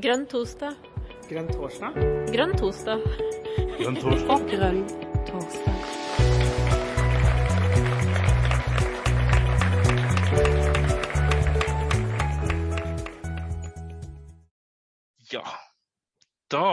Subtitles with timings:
[0.00, 0.76] Grønn torsdag.
[1.28, 1.96] Grønn torsdag?
[2.32, 3.02] Grønn torsdag.
[3.76, 4.44] Grønn torsdag.
[4.48, 4.78] Grønn
[5.28, 5.76] torsdag.
[15.34, 15.44] Ja,
[16.48, 16.64] da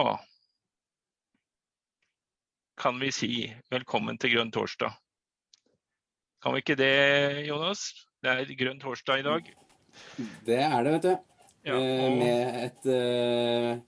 [2.79, 3.31] kan vi si
[3.73, 4.95] velkommen til grønn torsdag.
[6.39, 6.93] Kan vi ikke det,
[7.49, 7.89] Jonas?
[8.23, 9.57] Det er grønn torsdag i dag.
[10.47, 11.36] Det er det, vet du.
[11.67, 13.79] Ja, Eh, og Med et uh,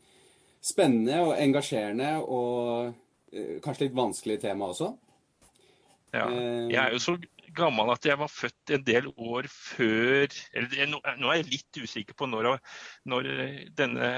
[0.61, 4.93] spennende og engasjerende og uh, kanskje litt vanskelig tema også.
[6.13, 6.25] ja,
[6.73, 7.13] jeg er jo så
[7.55, 10.25] gammel at jeg var født en del år før
[10.57, 12.55] eller Nå er jeg litt usikker på når,
[13.05, 13.29] når
[13.77, 14.09] denne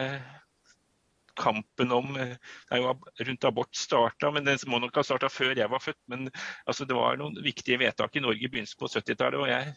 [1.36, 2.38] kampen om det
[2.72, 2.94] er jo
[3.28, 6.00] rundt abort starta, men den må nok ha starta før jeg var født.
[6.12, 6.30] Men
[6.66, 9.40] altså, det var noen viktige vedtak i Norge i begynnelsen på 70-tallet.
[9.40, 9.76] og jeg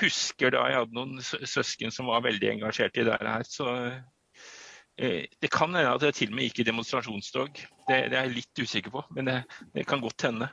[0.00, 3.46] husker da jeg hadde noen søsken som var veldig engasjert i det her.
[3.48, 3.68] Så
[4.96, 7.62] eh, det kan hende at jeg til og med gikk i demonstrasjonstog.
[7.88, 9.38] Det, det er jeg litt usikker på, men det,
[9.74, 10.50] det kan godt hende.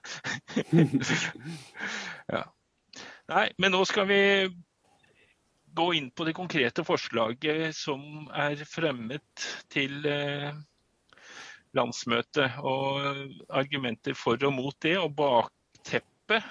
[2.36, 2.44] ja.
[3.30, 4.24] Nei, men nå skal vi
[5.80, 8.02] gå inn på det konkrete forslaget som
[8.34, 10.50] er fremmet til eh,
[11.78, 12.58] landsmøtet.
[12.66, 13.06] Og
[13.50, 16.44] argumenter for og mot det, og bakteppet.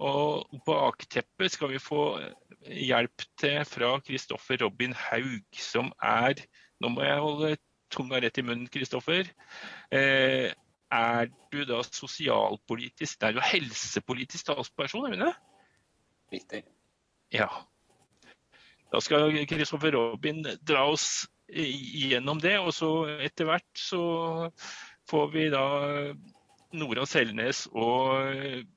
[0.00, 2.04] Og bakteppet skal vi få
[2.64, 6.40] hjelp til fra Kristoffer Robin Haug, som er
[6.80, 7.56] Nå må jeg holde
[7.92, 9.28] tunga rett i munnen, Kristoffer.
[9.92, 10.48] Eh,
[10.90, 15.34] er du da sosialpolitisk, nei, du er helsepolitisk talsperson, er du det?
[16.32, 16.62] Riktig.
[17.34, 17.50] Ja.
[18.90, 22.90] Da skal Kristoffer Robin dra oss gjennom det, og så
[23.20, 24.02] etter hvert så
[25.10, 25.66] får vi da
[26.78, 28.30] Nora Selnes og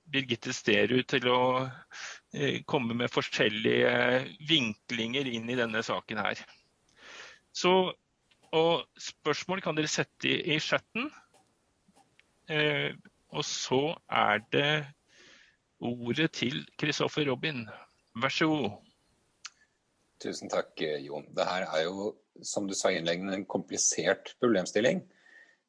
[0.09, 1.41] Birgitte Sterud til å
[2.33, 3.91] eh, komme med forskjellige
[4.49, 6.41] vinklinger inn i denne saken her.
[7.53, 7.73] Så,
[8.53, 11.11] og spørsmål kan dere sette i, i chatten.
[12.49, 12.97] Eh,
[13.33, 14.71] og så er det
[15.83, 17.65] ordet til Kristoffer Robin.
[18.17, 18.73] Vær så god.
[20.23, 21.25] Tusen takk, Jon.
[21.35, 22.13] Det her er jo,
[22.45, 25.01] som du sa i innleggene, en komplisert problemstilling.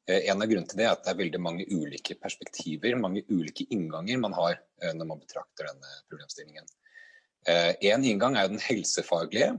[0.07, 3.25] Eh, En av grunnene til det er at det er veldig mange ulike perspektiver, mange
[3.29, 6.67] ulike innganger man har eh, når man betrakter denne problemstillingen.
[7.49, 9.55] Eh, En inngang er jo den helsefaglige,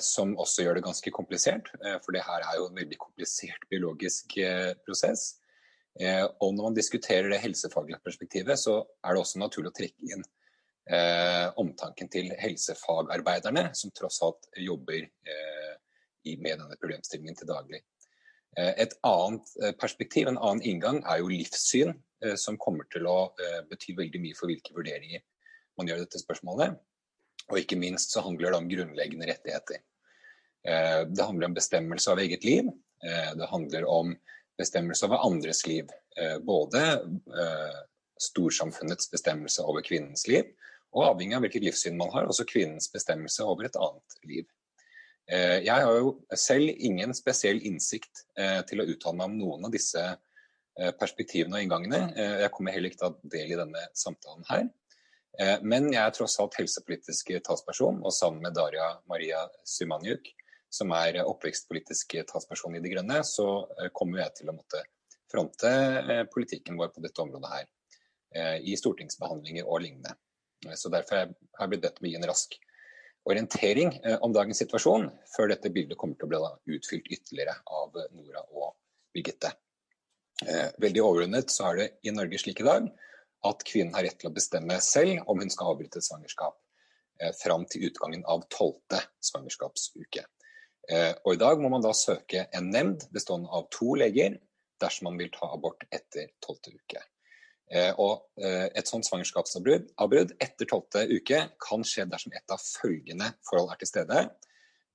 [0.00, 1.66] som også gjør det ganske komplisert.
[2.06, 4.38] For det her er jo en veldig komplisert biologisk
[4.86, 5.26] prosess.
[6.40, 10.24] Og når man diskuterer det helsefaglige perspektivet, så er det også naturlig å trekke inn
[11.60, 15.04] omtanken til helsefagarbeiderne, som tross alt jobber
[16.24, 17.82] med denne problemstillingen til daglig.
[18.56, 23.08] Eh, Et annet eh, perspektiv, en annen inngang, er jo livssyn, eh, som kommer til
[23.08, 23.32] å
[23.70, 25.22] bety veldig mye for hvilke vurderinger
[25.78, 26.76] man gjør dette spørsmålet.
[27.48, 29.80] Og ikke minst så handler det om grunnleggende rettigheter.
[30.62, 32.68] Det handler om bestemmelse av eget liv.
[33.02, 34.12] Det handler om
[34.60, 35.88] bestemmelse over andres liv.
[36.46, 36.82] Både
[38.20, 40.52] storsamfunnets bestemmelse over kvinnens liv,
[40.92, 44.46] og avhengig av hvilket livssyn man har, også kvinnens bestemmelse over et annet liv.
[45.32, 49.68] Eh, Jeg har jo selv ingen spesiell innsikt eh, til å uttale meg om noen
[49.68, 52.00] av disse eh, perspektivene og inngangene.
[52.12, 54.70] Eh, Jeg kommer heller ikke til å ta del i denne samtalen her.
[55.64, 60.26] Men jeg er tross alt helsepolitisk talsperson, og sammen med Daria Maria Symaniuk,
[60.68, 63.46] som er oppvekstpolitisk talsperson i De Grønne, så
[63.96, 64.82] kommer jeg til å måtte
[65.32, 65.70] fronte
[66.34, 70.12] politikken vår på dette området her i stortingsbehandlinger og lignende.
[70.76, 71.32] Så Derfor har
[71.64, 72.60] jeg blitt bedt om å gi en rask
[73.24, 77.98] orientering eh, om dagens situasjon, før dette bildet kommer til å bli utfylt ytterligere av
[77.98, 78.74] eh, Nora og
[79.14, 79.52] Birgitte.
[80.46, 82.90] Eh, Veldig overordnet så er det i Norge slik i dag
[83.46, 86.58] at kvinnen har rett til å bestemme selv om hun skal avbryte et svangerskap
[87.38, 90.22] fram til utgangen av tolvte svangerskapsuke.
[91.22, 94.38] Og I dag må man da søke en nemnd bestående av to leger
[94.82, 97.02] dersom man vil ta abort etter tolvte uke.
[97.72, 103.32] Eh, Og eh, Et sånt svangerskapsavbrudd etter tolvte uke kan skje dersom et av følgende
[103.48, 104.22] forhold er til stede.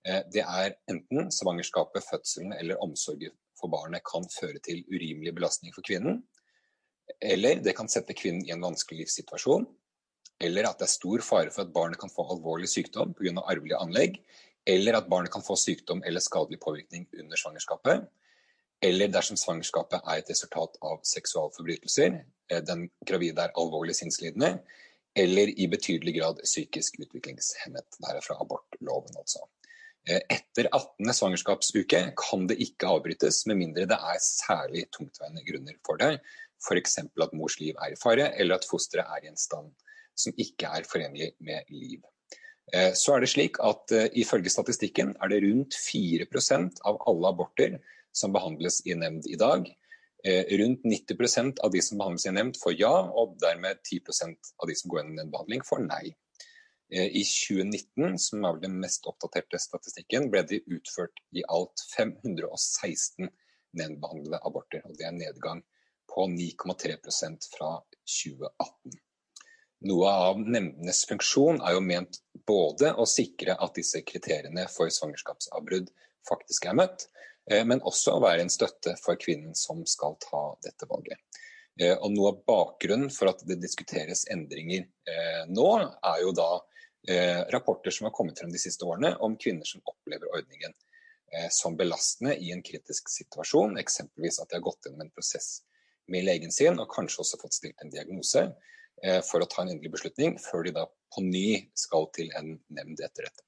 [0.06, 5.74] Eh, Det er enten svangerskapet, fødselen eller omsorgen for barnet kan føre til urimelig belastning
[5.74, 6.22] for kvinnen,
[7.22, 9.66] eller det kan sette kvinnen i en vanskelig livssituasjon,
[10.40, 13.42] eller at det er stor fare for at barnet kan få alvorlig sykdom pga.
[13.42, 14.22] arvelige anlegg,
[14.68, 18.06] eller at barnet kan få sykdom eller skadelig påvirkning under svangerskapet,
[18.82, 22.20] eller dersom svangerskapet er et resultat av seksualforbrytelser,
[22.52, 24.60] eh, den gravide er alvorlig sinnslidende,
[25.18, 27.88] eller i betydelig grad psykisk utviklingshemmet.
[27.98, 29.48] Det er fra abortloven, altså.
[30.08, 31.14] Eh, Etter 18.
[31.14, 36.20] svangerskapsuke kan det ikke avbrytes, med mindre det er særlig tungtveiende grunner for det,
[36.62, 36.98] f.eks.
[36.98, 39.74] at mors liv er i fare, eller at fosteret er i en stand
[40.18, 42.02] som ikke er forenlig med liv.
[42.74, 47.80] Eh, så er det slik at Ifølge statistikken er det rundt 4% av alle aborter
[48.18, 49.68] som behandles i nemnd i dag.
[50.26, 54.70] Eh, rundt 90% av de som behandles i nemnd får ja, og dermed 10% av
[54.70, 56.06] de som går gjennom nemndbehandling får nei.
[56.88, 63.28] I 2019, som er den mest oppdaterte statistikken, ble det utført i alt 516
[63.76, 64.86] nemndbehandlede aborter.
[64.86, 65.66] og Det er en nedgang
[66.08, 67.74] på 9,3% fra
[68.08, 68.96] 2018.
[69.88, 72.18] Noe av nemndenes funksjon er jo ment
[72.50, 75.92] både å sikre at disse kriteriene for svangerskapsavbrudd
[76.26, 77.27] faktisk er møtt, eh,
[77.68, 81.20] men også å være en støtte for kvinnen som skal ta dette valget.
[81.80, 86.52] Eh, og Noe av bakgrunnen for at det diskuteres endringer eh, nå, er jo da
[87.54, 90.74] rapporter som har kommet frem de siste årene om kvinner som opplever ordningen
[91.56, 95.62] som belastende i en kritisk situasjon, eksempelvis at de har gått gjennom en prosess
[96.12, 98.44] med legen sin og kanskje også fått stilt en diagnose,
[99.06, 102.56] Eh, for å ta en endelig beslutning, før de da på ny skal til en
[102.74, 103.44] nemnd etter dette.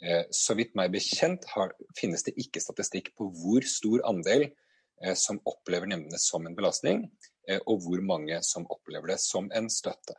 [0.00, 5.16] Eh, så vidt meg bekjent har, finnes det ikke statistikk på hvor stor andel eh,
[5.18, 7.08] som opplever nemndene som en belastning,
[7.50, 10.14] og hvor mange som opplever det som en støtte.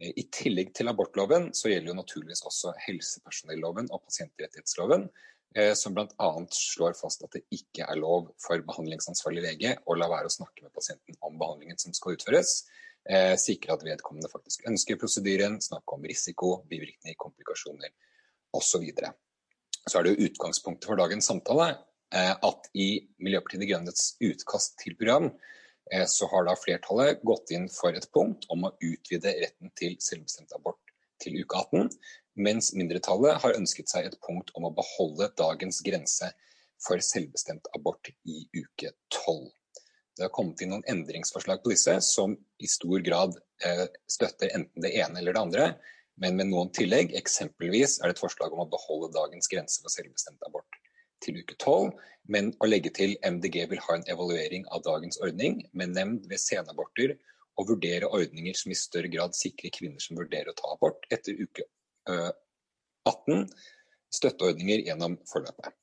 [0.00, 5.04] I tillegg til abortloven så gjelder jo naturligvis også helsepersonelloven og pasientrettighetsloven,
[5.78, 6.30] som bl.a.
[6.56, 10.64] slår fast at det ikke er lov for behandlingsansvarlig lege å la være å snakke
[10.64, 12.56] med pasienten om behandlingen som skal utføres,
[13.08, 17.92] Eh, sikre at vedkommende faktisk ønsker prosedyren, snakke om risiko, bivirkninger, komplikasjoner
[18.56, 18.84] osv.
[18.90, 19.12] Så,
[19.86, 21.70] så er det jo utgangspunktet for dagens samtale
[22.14, 22.90] eh, at i
[23.22, 25.30] Miljøpartiet De Grønnes utkast til program
[25.92, 29.96] eh, så har da flertallet gått inn for et punkt om å utvide retten til
[30.02, 30.80] selvbestemt abort
[31.20, 31.90] til uke 18,
[32.40, 36.30] mens mindretallet har ønsket seg et punkt om å beholde dagens grense
[36.80, 39.50] for selvbestemt abort i uke 12.
[40.16, 44.84] Det har kommet inn noen endringsforslag på disse som i stor grad eh, støtter enten
[44.84, 45.66] det ene eller det andre,
[46.20, 47.14] men med noen tillegg.
[47.18, 50.78] Eksempelvis er det et forslag om å beholde dagens grense for selvbestemt abort
[51.24, 51.90] til uke 12,
[52.32, 56.40] men å legge til MDG vil ha en evaluering av dagens ordning med nemnd ved
[56.40, 57.16] senaborter
[57.60, 61.36] og vurdere ordninger som i større grad sikrer kvinner som vurderer å ta abort etter
[61.36, 61.66] uke
[62.08, 63.44] 18, eh,
[64.16, 65.74] støtteordninger gjennom forløpet.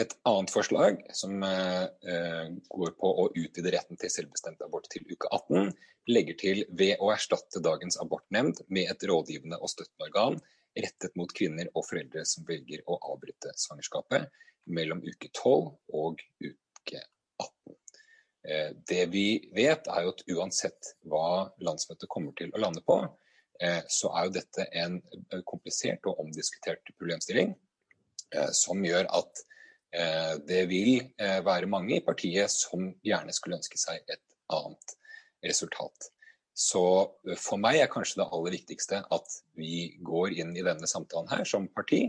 [0.00, 5.28] Et annet forslag, som eh, går på å utvide retten til selvbestemt abort til uke
[5.28, 5.68] 18,
[6.08, 10.38] legger til ved å erstatte dagens abortnemnd med et rådgivende og støttende organ
[10.72, 14.32] rettet mot kvinner og foreldre som velger å avbryte svangerskapet
[14.72, 15.68] mellom uke 12
[16.00, 17.04] og uke
[17.44, 17.76] 18.
[18.48, 23.02] Eh, det vi vet, er jo at uansett hva landsmøtet kommer til å lande på,
[23.60, 25.02] eh, så er jo dette en
[25.44, 27.52] komplisert og omdiskutert problemstilling
[28.56, 29.51] som gjør at Eh,
[30.48, 34.22] det vil eh, være mange i partiet som gjerne skulle ønske seg et
[34.52, 34.94] annet
[35.44, 36.08] resultat.
[36.56, 36.82] Så
[37.28, 41.30] eh, for meg er kanskje det aller viktigste at vi går inn i denne samtalen
[41.32, 42.06] her som parti,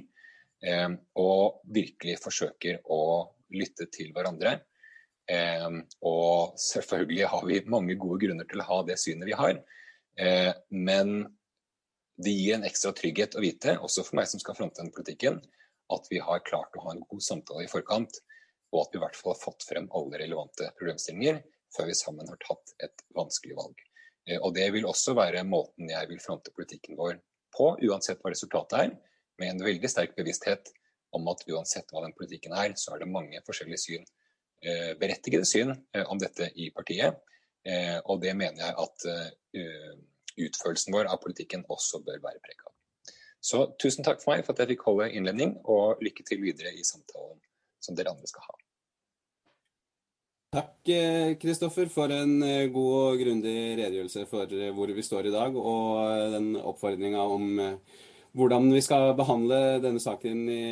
[1.19, 3.01] og virkelig forsøker å
[3.51, 4.53] lytte til hverandre.
[6.07, 9.59] Og selvfølgelig har vi mange gode grunner til å ha det synet vi har,
[10.71, 11.11] men
[12.15, 15.41] det gir en ekstra trygghet å vite, også for meg som skal fronte den politikken,
[15.91, 18.19] at vi har klart å ha en god samtale i forkant,
[18.73, 21.41] og at vi i hvert fall har fått frem alle relevante problemstillinger
[21.75, 23.81] før vi sammen har tatt et vanskelig valg.
[24.29, 27.19] Eh, og Det vil også være måten jeg vil fronte politikken vår
[27.53, 28.95] på, uansett hva resultatet er,
[29.41, 30.71] med en veldig sterk bevissthet
[31.13, 34.05] om at uansett hva den politikken er, så er det mange forskjellige syn,
[34.65, 37.21] eh, berettigede syn eh, om dette i partiet.
[38.11, 39.05] Og det mener jeg at
[40.35, 42.73] utførelsen vår av politikken også bør være preg av.
[43.43, 46.71] Så tusen takk for meg for at jeg fikk holde innledning, og lykke til videre
[46.71, 47.41] i samtalen
[47.83, 48.55] som dere andre skal ha.
[50.53, 50.89] Takk
[51.41, 55.55] Kristoffer for en eh, god og grundig redegjørelse for eh, hvor vi står i dag,
[55.57, 57.47] og eh, den oppfordringa om
[58.37, 60.63] hvordan vi skal behandle denne saken i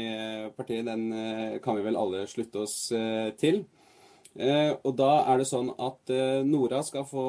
[0.57, 2.73] partiet, den kan vi vel alle slutte oss
[3.37, 3.59] til.
[4.81, 6.09] Og da er det sånn at
[6.47, 7.25] Nora skal få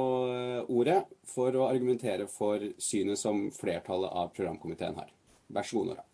[0.72, 5.12] ordet for å argumentere for synet som flertallet av programkomiteen har.
[5.52, 6.04] Vær så god, Nora.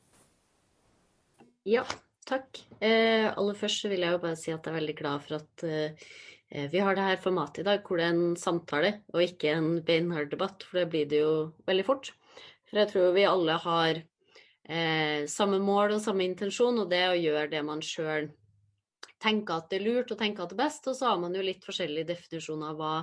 [1.69, 1.85] Ja,
[2.27, 2.63] takk.
[2.81, 5.65] Eh, aller først vil jeg jo bare si at jeg er veldig glad for at
[5.69, 6.09] eh,
[6.73, 9.83] vi har det her formatet i dag, hvor det er en samtale og ikke en
[9.85, 10.65] beinhard debatt.
[10.65, 11.35] For det blir det jo
[11.69, 12.13] veldig fort.
[12.69, 17.19] For jeg tror vi alle har eh, samme mål og samme intensjon, og det å
[17.19, 18.31] gjøre det man sjøl
[19.23, 20.89] tenker at det er lurt og tenker at det er best.
[20.91, 22.97] Og så har man jo litt forskjellige definisjoner av hva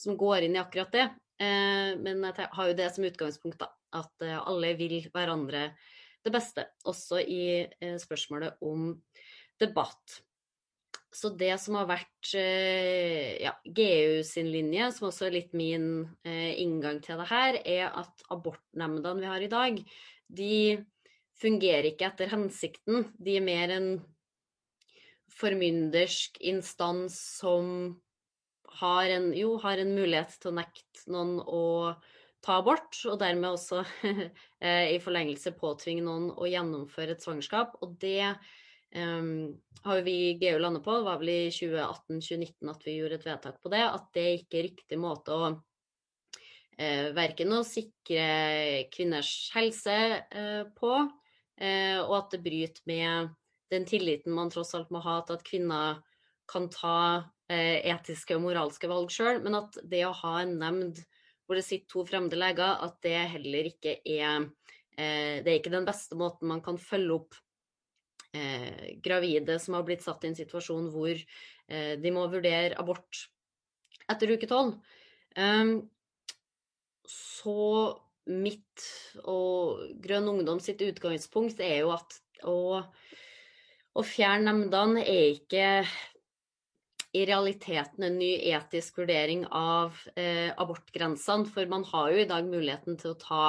[0.00, 1.08] som går inn i akkurat det.
[1.40, 3.72] Eh, men jeg har jo det som utgangspunkt, da.
[3.96, 5.70] At eh, alle vil hverandre
[6.24, 6.66] det beste.
[6.90, 8.92] Også i eh, spørsmålet om
[9.60, 10.20] debatt.
[11.10, 17.00] Så det som har vært ja, GU sin linje, som også er litt min inngang
[17.02, 19.80] til det her, er at abortnemndene vi har i dag,
[20.30, 20.54] de
[21.40, 23.08] fungerer ikke etter hensikten.
[23.18, 23.90] De er mer en
[25.40, 27.96] formyndersk instans som
[28.80, 31.64] har en, jo, har en mulighet til å nekte noen å
[32.44, 33.82] ta abort, og dermed også
[34.94, 37.74] i forlengelse påtvinge noen å gjennomføre et svangerskap.
[37.84, 38.32] Og det
[38.96, 39.50] um,
[39.84, 43.26] har vi i GU landet på, det var vel i 2018-2019 at vi gjorde et
[43.28, 49.34] vedtak på det, at det ikke er riktig måte å uh, verken å sikre kvinners
[49.54, 49.98] helse
[50.32, 53.36] uh, på, uh, og at det bryter med
[53.70, 56.00] den tilliten man tross alt må ha til at kvinner
[56.50, 56.96] kan ta
[57.50, 60.98] eh, etiske og moralske valg sjøl, men at det å ha en nemnd
[61.50, 64.44] hvor det sitter to fremmede leger, at det heller ikke er
[64.94, 67.38] eh, Det er ikke den beste måten man kan følge opp
[68.38, 73.24] eh, gravide som har blitt satt i en situasjon hvor eh, de må vurdere abort
[74.10, 74.78] etter uke tolv.
[75.34, 75.90] Um,
[77.10, 77.98] så
[78.30, 78.86] mitt
[79.26, 82.78] og Grønn Ungdom sitt utgangspunkt er jo at å,
[83.98, 85.66] å fjerne nemndene er ikke
[87.12, 91.48] i realiteten en ny etisk vurdering av eh, abortgrensene.
[91.50, 93.44] For man har jo i dag muligheten til å ta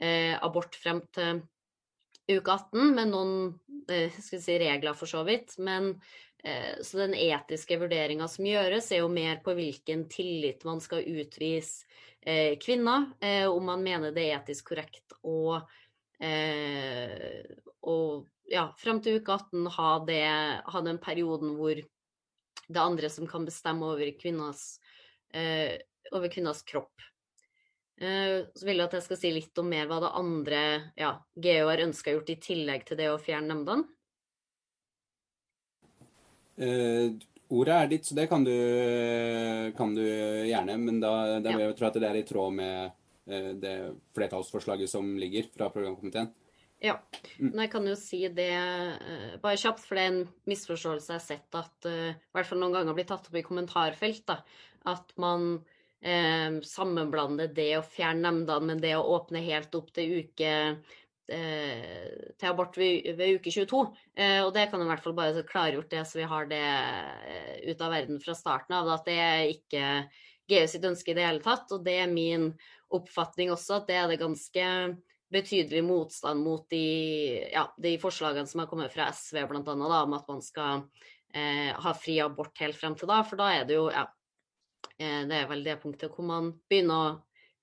[0.00, 1.42] eh, abort frem til
[2.26, 3.34] uke 18, med noen
[3.92, 5.58] eh, si, regler for så vidt.
[5.60, 5.92] Men,
[6.40, 11.04] eh, så den etiske vurderinga som gjøres, er jo mer på hvilken tillit man skal
[11.04, 11.84] utvise
[12.24, 13.10] eh, kvinner.
[13.20, 15.60] Eh, om man mener det er etisk korrekt å
[17.86, 20.22] og ja, frem til uke 18 ha, det,
[20.64, 21.76] ha den perioden hvor
[22.66, 24.78] det andre som kan bestemme over kvinnas,
[25.32, 25.76] eh,
[26.12, 26.94] over kvinnas kropp.
[28.00, 30.62] Eh, så vil jeg at jeg skal si litt om mer hva det andre
[31.00, 33.88] ja, har ønska gjort i tillegg til det å fjerne nemndene.
[36.56, 37.16] Eh,
[37.52, 38.52] ordet er ditt, så det kan du,
[39.76, 40.76] kan du gjerne.
[40.80, 42.76] Men da, da vil jeg tro at det er i tråd med
[43.28, 43.76] eh, det
[44.16, 46.32] flertallsforslaget som ligger fra programkomiteen.
[46.84, 46.98] Ja,
[47.38, 47.50] mm.
[47.54, 51.20] men jeg kan jo si det uh, bare kjapt, for det er en misforståelse jeg
[51.22, 54.26] har sett at uh, i hvert fall noen ganger blir tatt opp i kommentarfelt.
[54.28, 54.42] da,
[54.92, 60.20] At man uh, sammenblander det å fjerne nemndene med det å åpne helt opp til
[60.22, 60.52] uke
[61.26, 63.78] til abort ved, ved uke 22.
[64.46, 66.60] og det kan i hvert fall bare klargjort det, så vi har det
[67.66, 68.92] ut av verden fra starten av.
[68.94, 69.88] At det er ikke
[70.46, 71.66] GU sitt ønske i det hele tatt.
[71.74, 72.52] Og det er min
[72.94, 74.68] oppfatning også, at det er det ganske
[75.36, 76.86] betydelig motstand mot de,
[77.52, 79.76] ja, de, forslagene som har kommet fra SV, bl.a.
[79.76, 80.86] om at man skal
[81.34, 83.20] eh, ha fri abort helt frem til da.
[83.26, 84.06] For da er det jo ja,
[84.96, 87.14] eh, det er vel det punktet hvor man begynner å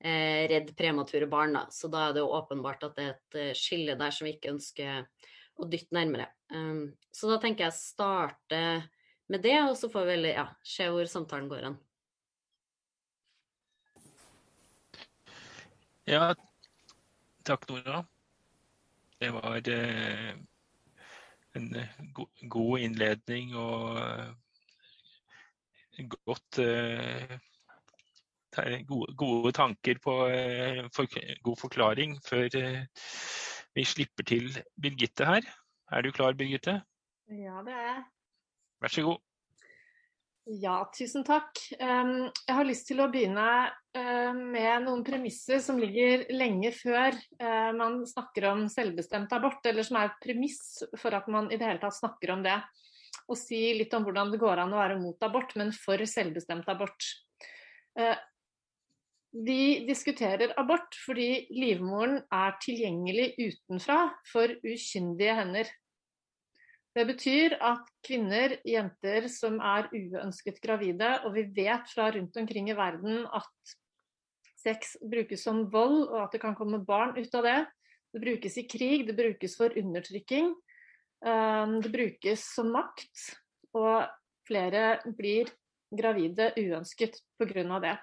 [0.03, 1.57] eh, redde premature barn.
[1.57, 1.67] Da.
[1.73, 4.35] Så da er det jo åpenbart at det er et eh, skille der som vi
[4.37, 5.07] ikke ønsker
[5.61, 6.29] å dytte nærmere.
[6.53, 8.61] Um, så da tenker jeg starte
[9.29, 11.77] med det, og så får vi ja, se hvor samtalen går hen.
[16.09, 16.33] Ja,
[17.43, 18.05] Takk, Nora.
[19.19, 20.29] Det var eh,
[21.59, 21.65] en
[22.15, 24.29] go god innledning og eh,
[26.23, 26.59] godt
[28.87, 30.15] gode, tanker på
[31.43, 32.47] god forklaring før
[33.75, 34.47] vi slipper til
[34.79, 35.43] Birgitte her.
[35.91, 36.79] Er du klar, Birgitte?
[37.27, 38.03] Ja, det er jeg.
[38.81, 39.19] Vær så god.
[40.63, 41.59] Ja, tusen takk.
[41.79, 43.49] Jeg har lyst til å begynne
[43.93, 47.13] med noen premisser som ligger lenge før
[47.77, 51.67] man snakker om selvbestemt abort, eller som er et premiss for at man i det
[51.67, 52.57] hele tatt snakker om det.
[53.29, 56.67] Og si litt om hvordan det går an å være mot abort, men for selvbestemt
[56.73, 57.05] abort.
[59.33, 65.71] Vi diskuterer abort fordi livmoren er tilgjengelig utenfra for ukyndige hender.
[66.93, 72.69] Det betyr at kvinner, jenter som er uønsket gravide, og vi vet fra rundt omkring
[72.69, 73.73] i verden at
[74.63, 77.59] sex brukes som vold, og at det kan komme barn ut av det.
[78.13, 80.53] Det brukes i krig, det brukes for undertrykking.
[81.23, 83.27] Um, det brukes som makt,
[83.77, 84.09] og
[84.47, 85.51] flere blir
[85.93, 87.79] gravide uønsket pga.
[87.83, 87.95] det.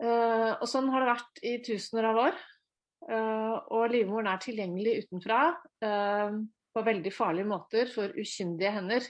[0.00, 2.40] Uh, og sånn har det vært i tusener av år.
[3.10, 5.42] Uh, og livmoren er tilgjengelig utenfra.
[6.70, 9.06] På veldig farlige måter for ukyndige hender.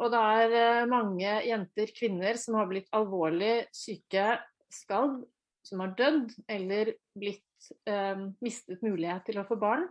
[0.00, 4.36] Og det er eh, mange jenter, kvinner, som har blitt alvorlig syke,
[4.72, 5.20] skadd,
[5.66, 9.86] som har dødd eller blitt eh, mistet mulighet til å få barn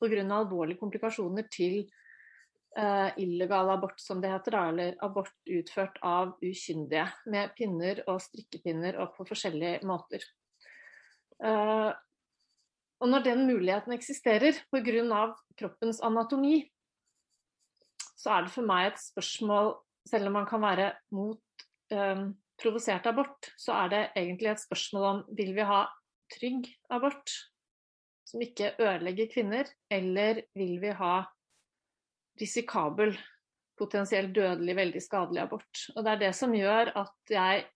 [0.00, 0.22] pga.
[0.34, 1.86] alvorlige komplikasjoner til
[2.76, 8.98] eh, illegal abort, som det heter, eller abort utført av ukyndige, med pinner og strikkepinner
[9.00, 10.24] og på forskjellige måter.
[11.44, 11.92] Eh,
[12.96, 15.34] og når den muligheten eksisterer pga.
[15.56, 16.64] kroppens anatomi,
[18.26, 22.28] så er det for meg et spørsmål Selv om man kan være mot um,
[22.62, 25.80] provosert abort, så er det egentlig et spørsmål om vil vi ha
[26.30, 27.32] trygg abort?
[28.26, 31.14] som ikke ødelegger kvinner, eller vil vi ha
[32.40, 33.14] risikabel,
[33.78, 35.82] potensielt dødelig, veldig skadelig abort?
[35.94, 37.66] Og det er det som gjør at jeg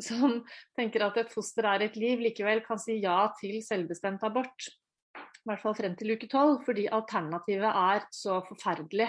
[0.00, 0.40] som
[0.78, 4.70] tenker at et foster er et liv, likevel kan si ja til selvbestemt abort.
[5.14, 9.08] I hvert fall frem til uke tolv, fordi alternativet er så forferdelig.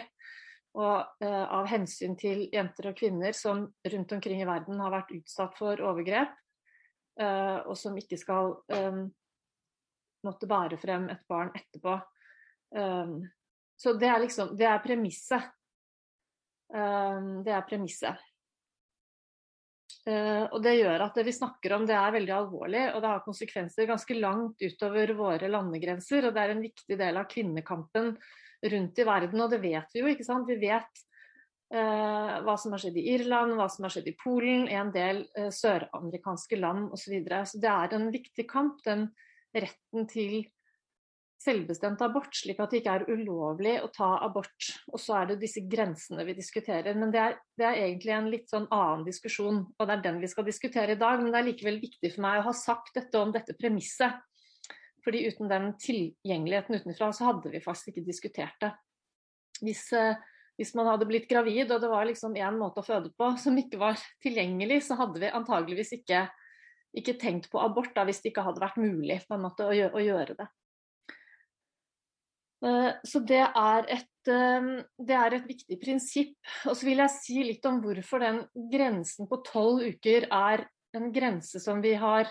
[0.79, 5.11] Og eh, av hensyn til jenter og kvinner som rundt omkring i verden har vært
[5.17, 6.31] utsatt for overgrep,
[7.19, 9.01] eh, og som ikke skal eh,
[10.27, 11.97] måtte bære frem et barn etterpå.
[12.71, 13.21] Um,
[13.75, 15.47] så det er liksom Det er premisset.
[16.71, 18.27] Um, det er premisset.
[20.07, 23.09] Uh, og det gjør at det vi snakker om det er veldig alvorlig, og det
[23.11, 26.29] har konsekvenser ganske langt utover våre landegrenser.
[26.29, 28.15] Og det er en viktig del av kvinnekampen
[28.61, 30.49] rundt i verden, og det vet vi jo, ikke sant.
[30.49, 31.03] Vi vet
[31.73, 35.25] eh, hva som har skjedd i Irland, hva som har skjedd i Polen, en del
[35.37, 37.03] eh, søramerikanske land osv.
[37.03, 37.43] Så, videre.
[37.49, 39.09] så det er en viktig kamp, den
[39.51, 40.41] retten til
[41.41, 44.67] selvbestemt abort, slik at det ikke er ulovlig å ta abort.
[44.91, 46.97] Og så er det disse grensene vi diskuterer.
[46.97, 50.19] Men det er, det er, egentlig en litt sånn annen diskusjon, og det er den
[50.21, 51.21] vi skal diskutere i dag.
[51.21, 54.21] Men det er likevel viktig for meg å ha sagt dette om dette premisset.
[55.05, 58.71] Fordi uten den tilgjengeligheten utenfra, så hadde vi faktisk ikke diskutert det.
[59.61, 60.19] Hvis, eh,
[60.59, 63.57] hvis man hadde blitt gravid, og det var liksom én måte å føde på som
[63.57, 66.27] ikke var tilgjengelig, så hadde vi antageligvis ikke,
[66.97, 69.73] ikke tenkt på abort da, hvis det ikke hadde vært mulig på en måte å
[69.73, 70.49] gjøre, å gjøre det.
[72.61, 74.69] Eh, så det er, et, eh,
[75.01, 76.37] det er et viktig prinsipp.
[76.69, 80.67] Og så vil jeg si litt om hvorfor den grensen på tolv uker er
[80.97, 82.29] en grense som vi har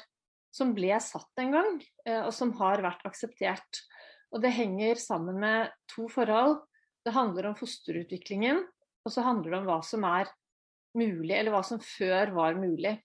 [0.54, 3.82] som ble satt en gang, eh, og som har vært akseptert.
[4.34, 6.60] Og det henger sammen med to forhold.
[7.06, 8.60] Det handler om fosterutviklingen,
[9.06, 10.30] og så handler det om hva som er
[10.98, 12.98] mulig, eller hva som før var mulig.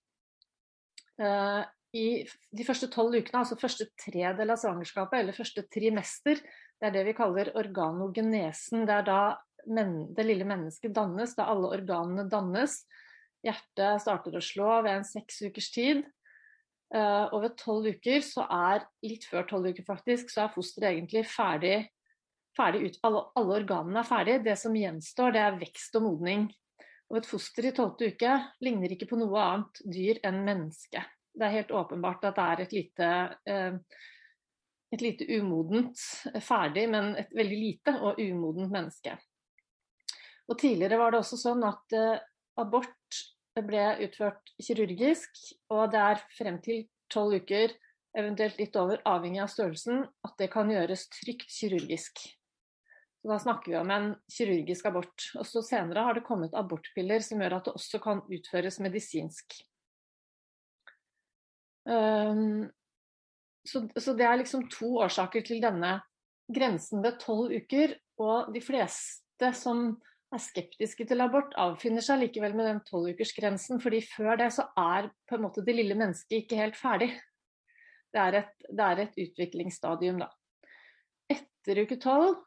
[1.95, 6.41] I de første tolv ukene, altså første tredel av svangerskapet, eller første trimester,
[6.75, 8.83] det er det vi kaller organogenesen.
[8.87, 9.21] Det er da
[9.65, 12.81] det lille mennesket dannes, da alle organene dannes.
[13.45, 16.03] Hjertet starter å slå ved en seks ukers tid.
[16.93, 20.93] Uh, og ved tolv uker, så er litt før tolv uker faktisk, så er fosteret
[20.93, 21.79] egentlig ferdig,
[22.55, 22.99] ferdig ut.
[23.07, 24.43] Alle, alle, organene er ferdige.
[24.45, 26.47] Det som gjenstår, det er vekst og modning.
[27.09, 31.03] Og et foster i tolvte uke ligner ikke på noe annet dyr enn menneske.
[31.35, 33.09] Det er helt åpenbart at det er et lite
[33.49, 34.01] uh,
[34.93, 39.17] et lite umodent, eh, ferdig, men et veldig lite og umodent menneske.
[40.47, 41.95] Og Tidligere var det også sånn at
[42.61, 43.17] abort
[43.63, 45.37] ble utført kirurgisk,
[45.71, 47.71] og det er frem til tolv uker,
[48.15, 52.19] eventuelt litt over, avhengig av størrelsen, at det kan gjøres trygt kirurgisk.
[53.21, 55.31] Så Da snakker vi om en kirurgisk abort.
[55.39, 59.55] Og så Senere har det kommet abortpiller som gjør at det også kan utføres medisinsk.
[61.85, 62.69] Um,
[63.65, 65.99] så, så, det er liksom to årsaker til denne
[66.53, 67.97] grensen ved tolv uker.
[68.21, 69.95] Og de fleste som
[70.33, 73.79] er skeptiske til abort, avfinner seg likevel med den tolvukersgrensen.
[73.81, 77.11] fordi før det så er på en måte det lille mennesket ikke helt ferdig.
[78.15, 80.29] Det er et, det er et utviklingsstadium, da.
[81.29, 82.37] Etter uke tolv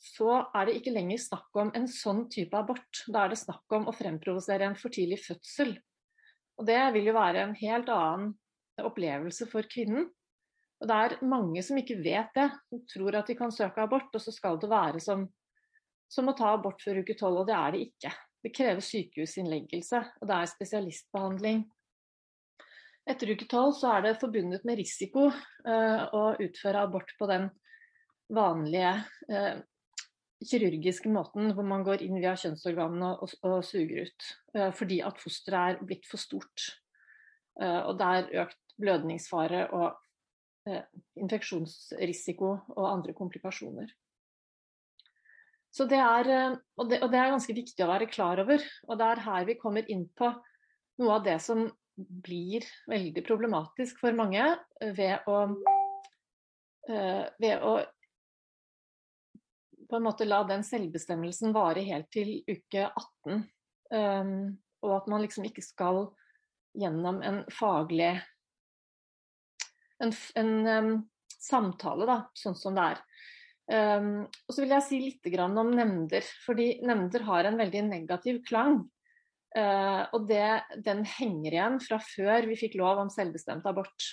[0.00, 3.02] så er det ikke lenger snakk om en sånn type abort.
[3.06, 5.74] Da er det snakk om å fremprovosere en for tidlig fødsel.
[6.56, 8.32] Og det vil jo være en helt annen
[8.80, 10.08] opplevelse for kvinnen.
[10.80, 14.08] Og det er mange som ikke vet det, som tror at de kan søke abort,
[14.16, 15.26] og så skal det være som,
[16.10, 18.12] som å ta abort før uke tolv, og det er det ikke.
[18.40, 21.64] Det krever sykehusinnleggelse, og det er spesialistbehandling.
[23.10, 27.48] Etter uke tolv så er det forbundet med risiko uh, å utføre abort på den
[28.30, 28.92] vanlige
[29.32, 29.62] uh,
[30.46, 34.28] kirurgiske måten hvor man går inn via kjønnsorganene og, og, og suger ut.
[34.56, 36.70] Uh, fordi at fosteret er blitt for stort.
[37.60, 39.98] og det er økt blødningsfare og
[41.18, 43.90] infeksjonsrisiko og andre komplikasjoner.
[45.70, 48.64] Så det er, eh, og det, og det er ganske viktig å være klar over.
[48.88, 50.32] Og det er her vi kommer inn på
[51.00, 51.68] noe av det som
[52.00, 54.44] blir veldig problematisk for mange
[54.96, 55.40] ved å,
[56.88, 57.74] eh, ved å
[59.90, 63.40] på en måte la den selvbestemmelsen vare helt til uke 18.
[64.86, 66.04] og at man liksom ikke skal
[66.78, 68.12] gjennom en faglig
[70.00, 70.92] en, en um,
[71.40, 73.02] samtale, da, sånn som det er.
[73.70, 78.40] Um, og så vil jeg si litt om nemnder, fordi nemnder har en veldig negativ
[78.48, 78.80] klang.
[79.54, 84.08] Uh, og det, den henger igjen fra før vi fikk lov om selvbestemt abort.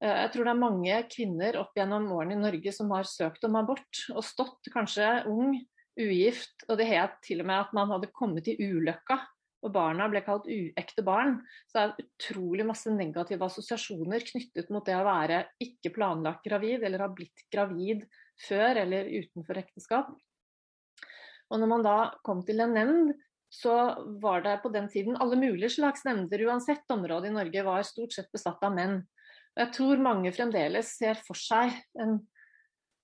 [0.00, 3.44] Uh, jeg tror det er mange kvinner opp gjennom årene i Norge som har søkt
[3.48, 5.58] om abort, og stått kanskje ung,
[6.00, 9.20] ugift, og det het til og med at man hadde kommet i ulykka
[9.62, 11.36] og barna ble kalt uekte barn,
[11.70, 16.82] så er det utrolig masse negative assosiasjoner knyttet mot det å være ikke planlagt gravid,
[16.82, 18.02] eller ha blitt gravid
[18.40, 20.10] før eller utenfor ekteskap.
[21.52, 23.14] Og når man da kom til en nemnd,
[23.52, 23.74] så
[24.22, 28.14] var det på den tiden alle mulige slags nemnder, uansett område i Norge, var stort
[28.16, 29.02] sett besatt av menn.
[29.52, 32.22] Og jeg tror mange fremdeles ser for seg en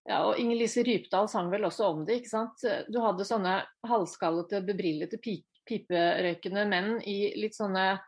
[0.09, 2.23] ja, og Inger Lise Rypdal sang vel også om det.
[2.23, 2.63] ikke sant?
[2.89, 7.99] Du hadde sånne halvskallete, bebrillete, piperøykende menn i litt sånne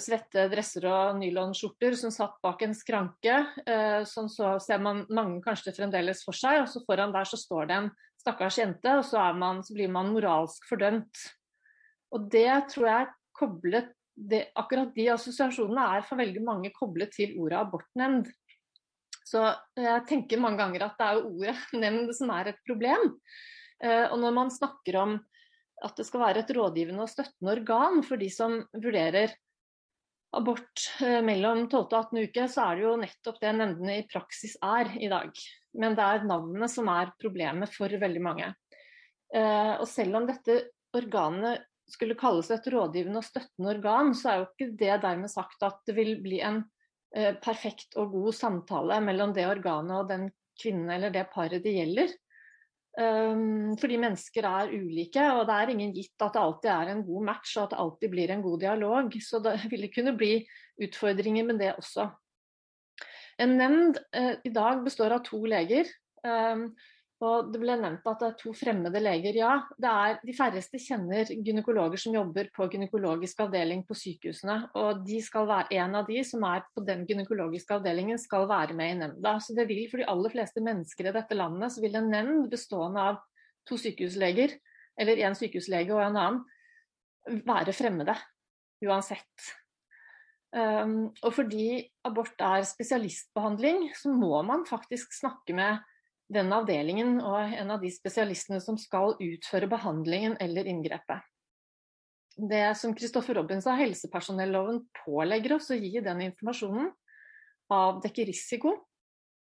[0.00, 3.34] svette dresser og nylonskjorter som satt bak en skranke.
[3.68, 7.36] Uh, sånn så ser man mange kanskje fremdeles for seg, og så foran der så
[7.40, 11.24] står det en stakkars jente, og så, man, så blir man moralsk fordømt.
[12.16, 17.36] Og det tror jeg koblet det, Akkurat de assosiasjonene er for veldig mange koblet til
[17.38, 18.26] ordet abortnemnd.
[19.28, 19.44] Så
[19.78, 23.12] jeg tenker mange ganger at det er jo ordet nemnd som er et problem.
[23.84, 25.18] Eh, og når man snakker om
[25.86, 29.36] at det skal være et rådgivende og støttende organ for de som vurderer
[30.36, 31.84] abort eh, mellom 12.
[31.84, 35.32] og 18 uke, så er det jo nettopp det nemndene i praksis er i dag.
[35.78, 38.52] Men det er navnene som er problemet for veldig mange.
[39.34, 40.60] Eh, og selv om dette
[40.96, 45.64] organet skulle kalles et rådgivende og støttende organ, så er jo ikke det dermed sagt
[45.64, 46.62] at det vil bli en
[47.16, 50.28] eh, perfekt og god samtale mellom det organet og den
[50.60, 52.12] kvinnen eller det paret det gjelder.
[52.98, 57.04] Um, fordi mennesker er ulike, og det er ingen gitt at det alltid er en
[57.06, 59.18] god match og at det alltid blir en god dialog.
[59.22, 60.32] Så det ville kunne bli
[60.82, 62.08] utfordringer med det også.
[63.38, 65.86] En nemnd uh, i dag består av to leger.
[67.18, 69.34] Og det ble nevnt at det er to fremmede leger.
[69.40, 74.58] Ja, det er, de færreste kjenner gynekologer som jobber på gynekologisk avdeling på sykehusene.
[74.78, 79.00] Og være, en av de som er på den gynekologiske avdelingen, skal være med i
[79.00, 79.34] nemnda.
[79.42, 82.46] Så det vil for de aller fleste mennesker i dette landet, så vil en nemnd
[82.52, 83.20] bestående av
[83.66, 84.54] to sykehusleger,
[84.98, 86.42] eller én sykehuslege og en annen,
[87.44, 88.14] være fremmede.
[88.86, 89.50] Uansett.
[90.54, 95.82] Um, og fordi abort er spesialistbehandling, så må man faktisk snakke med
[96.28, 101.24] den avdelingen og en av de spesialistene som skal utføre behandlingen eller inngrepet.
[102.38, 106.92] Det som Kristoffer Robin sa, helsepersonelloven pålegger oss å gi den informasjonen,
[107.74, 108.76] avdekke risiko,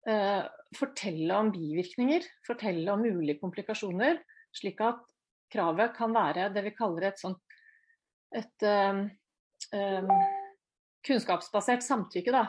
[0.06, 0.42] eh,
[0.76, 4.20] fortelle om bivirkninger, fortelle om mulige komplikasjoner,
[4.52, 5.00] slik at
[5.54, 7.40] kravet kan være det vi kaller et sånt
[8.34, 9.08] et, um,
[11.06, 12.32] kunnskapsbasert samtykke.
[12.34, 12.48] Da.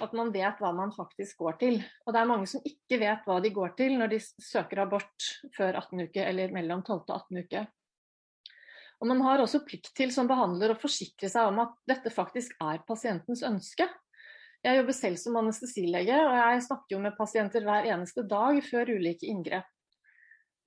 [0.00, 1.80] At man vet hva man faktisk går til.
[2.06, 5.28] Og det er mange som ikke vet hva de går til når de søker abort
[5.56, 7.64] før 18 uke eller mellom 12 og 18 uke.
[9.00, 12.56] Og man har også plikt til som behandler å forsikre seg om at dette faktisk
[12.60, 13.86] er pasientens ønske.
[14.60, 18.92] Jeg jobber selv som anestesilege, og jeg snakker jo med pasienter hver eneste dag før
[18.92, 19.70] ulike inngrep.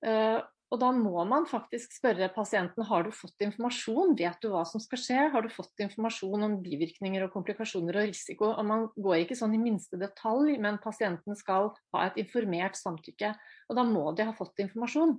[0.04, 0.40] Eh,
[0.74, 4.82] og da må man faktisk spørre pasienten har du fått informasjon, vet du hva som
[4.82, 8.48] skal skje, har du fått informasjon om bivirkninger og komplikasjoner og risiko.
[8.50, 13.30] Og man går ikke sånn i minste detalj, men pasienten skal ha et informert samtykke.
[13.70, 15.14] Og da må de ha fått informasjon.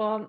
[0.00, 0.26] Og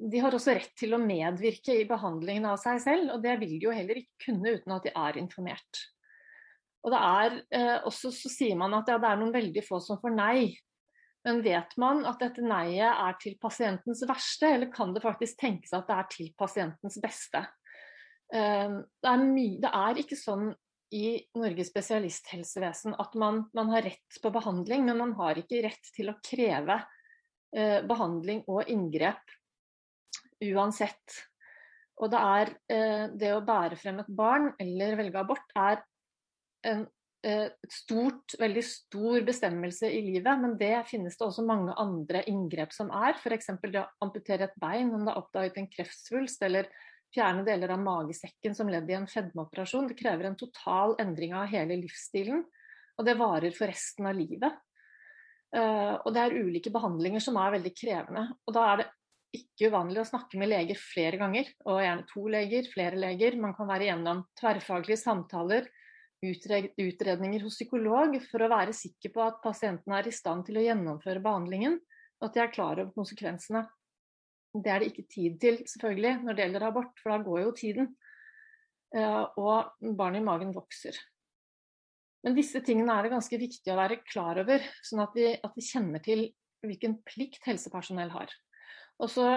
[0.00, 3.58] de har også rett til å medvirke i behandlingen av seg selv, og det vil
[3.58, 5.84] de jo heller ikke kunne uten at de er informert.
[6.80, 9.82] Og det er eh, også så sier man at ja, det er noen veldig få
[9.84, 10.56] som får nei.
[11.26, 15.74] Men vet man at dette nei-et er til pasientens verste, eller kan det faktisk tenkes
[15.76, 17.42] at det er til pasientens beste?
[18.32, 19.24] Ehm, det er,
[19.66, 20.48] det er ikke sånn
[20.96, 25.92] i Norges spesialisthelsevesen at man, man, har rett på behandling, men man har ikke rett
[25.94, 26.80] til å kreve
[27.54, 29.36] eh, behandling og inngrep
[30.50, 31.20] uansett.
[32.00, 35.84] Og det er eh, det å bære frem et barn eller velge abort er
[36.66, 36.86] en
[37.26, 42.72] et stort, veldig stor bestemmelse i livet, men det finnes det også mange andre inngrep
[42.72, 43.18] som er.
[43.20, 43.50] F.eks.
[43.66, 46.70] det å amputere et bein om det er oppdaget en kreftsvulst, eller
[47.14, 49.90] fjerne deler av magesekken som ledd i en fedmeoperasjon.
[49.90, 52.44] Det krever en total endring av hele livsstilen,
[52.96, 54.56] og det varer for resten av livet.
[55.50, 58.24] Uh, og det er ulike behandlinger som er veldig krevende.
[58.46, 58.88] Og da er det
[59.40, 63.36] ikke uvanlig å snakke med leger flere ganger, og gjerne to leger, flere leger.
[63.42, 65.68] Man kan være igjennom tverrfaglige samtaler
[66.20, 70.64] utredninger hos psykolog for å være sikker på at pasienten er i stand til å
[70.64, 71.78] gjennomføre behandlingen,
[72.20, 73.64] og at de er klar over konsekvensene.
[74.50, 77.54] Det er det ikke tid til, selvfølgelig, når det gjelder abort, for da går jo
[77.56, 77.88] tiden.
[78.90, 80.98] Eh, og barnet i magen vokser.
[82.26, 85.56] Men disse tingene er det ganske viktig å være klar over, sånn at vi, at
[85.56, 86.26] vi kjenner til
[86.66, 88.34] hvilken plikt helsepersonell har.
[89.00, 89.28] Og så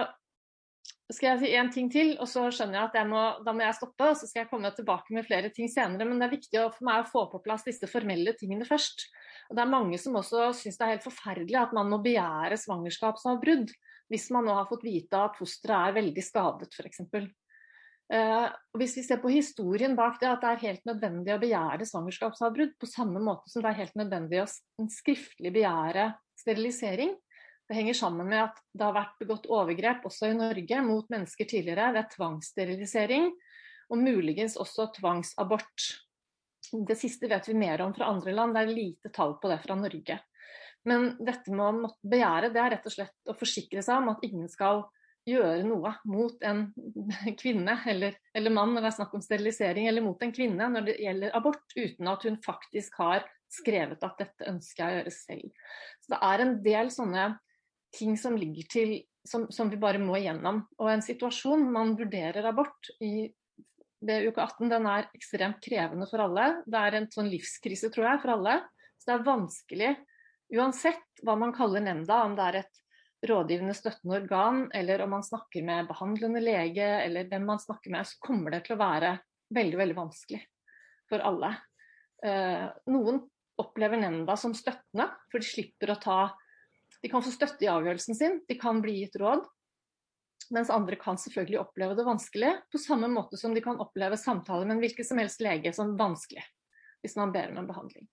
[1.12, 3.76] skal jeg si én ting til, og så skjønner jeg at må, da må jeg
[3.76, 4.08] stoppe.
[4.08, 6.06] og Så skal jeg komme tilbake med flere ting senere.
[6.08, 9.06] Men det er viktig for meg å få på plass disse formelle tingene først.
[9.50, 12.56] Og Det er mange som også syns det er helt forferdelig at man må begjære
[12.64, 13.74] svangerskapsavbrudd
[14.12, 17.00] hvis man nå har fått vite at fosteret er veldig skadet, f.eks.
[18.12, 21.88] Uh, hvis vi ser på historien bak det, at det er helt nødvendig å begjære
[21.88, 24.48] svangerskapsavbrudd på samme måte som det er helt nødvendig å
[24.92, 27.14] skriftlig begjære sterilisering.
[27.68, 31.48] Det henger sammen med at det har vært begått overgrep også i Norge mot mennesker
[31.48, 33.30] tidligere ved tvangssterilisering,
[33.88, 35.86] og muligens også tvangsabort.
[36.88, 39.62] Det siste vet vi mer om fra andre land, det er lite tall på det
[39.64, 40.18] fra Norge.
[40.84, 44.24] Men dette med å begjære, det er rett og slett å forsikre seg om at
[44.26, 44.84] ingen skal
[45.24, 46.66] gjøre noe mot en
[47.40, 50.90] kvinne eller, eller, mann når det er snakk om sterilisering, eller mot en kvinne når
[50.90, 53.24] det gjelder abort, uten at hun faktisk har
[53.54, 55.64] skrevet at dette ønsker jeg å gjøre selv.
[56.04, 57.26] Så det er en del sånne
[57.94, 60.62] ting som ligger til som, som vi bare må igjennom.
[60.82, 63.30] Og en situasjon man vurderer abort i
[64.04, 66.60] ved uke 18, den er ekstremt krevende for alle.
[66.68, 68.58] Det er en sånn livskrise, tror jeg, for alle.
[69.00, 69.92] Så det er vanskelig,
[70.60, 72.82] uansett hva man kaller nemnda, om det er et
[73.24, 78.04] rådgivende støttende organ, eller om man snakker med behandlende lege, eller hvem man snakker med,
[78.08, 79.14] så kommer det til å være
[79.56, 80.42] veldig, veldig vanskelig
[81.08, 81.54] for alle.
[82.24, 83.22] Eh, noen
[83.60, 86.18] opplever nemnda som støttende, for de slipper å ta
[87.04, 89.44] De kan få støtte i avgjørelsen sin, de kan bli gitt råd.
[90.56, 94.64] Mens andre kan selvfølgelig oppleve det vanskelig, på samme måte som de kan oppleve samtaler
[94.64, 96.44] med en hvilken som helst lege som vanskelig,
[97.04, 98.08] hvis man ber om en behandling.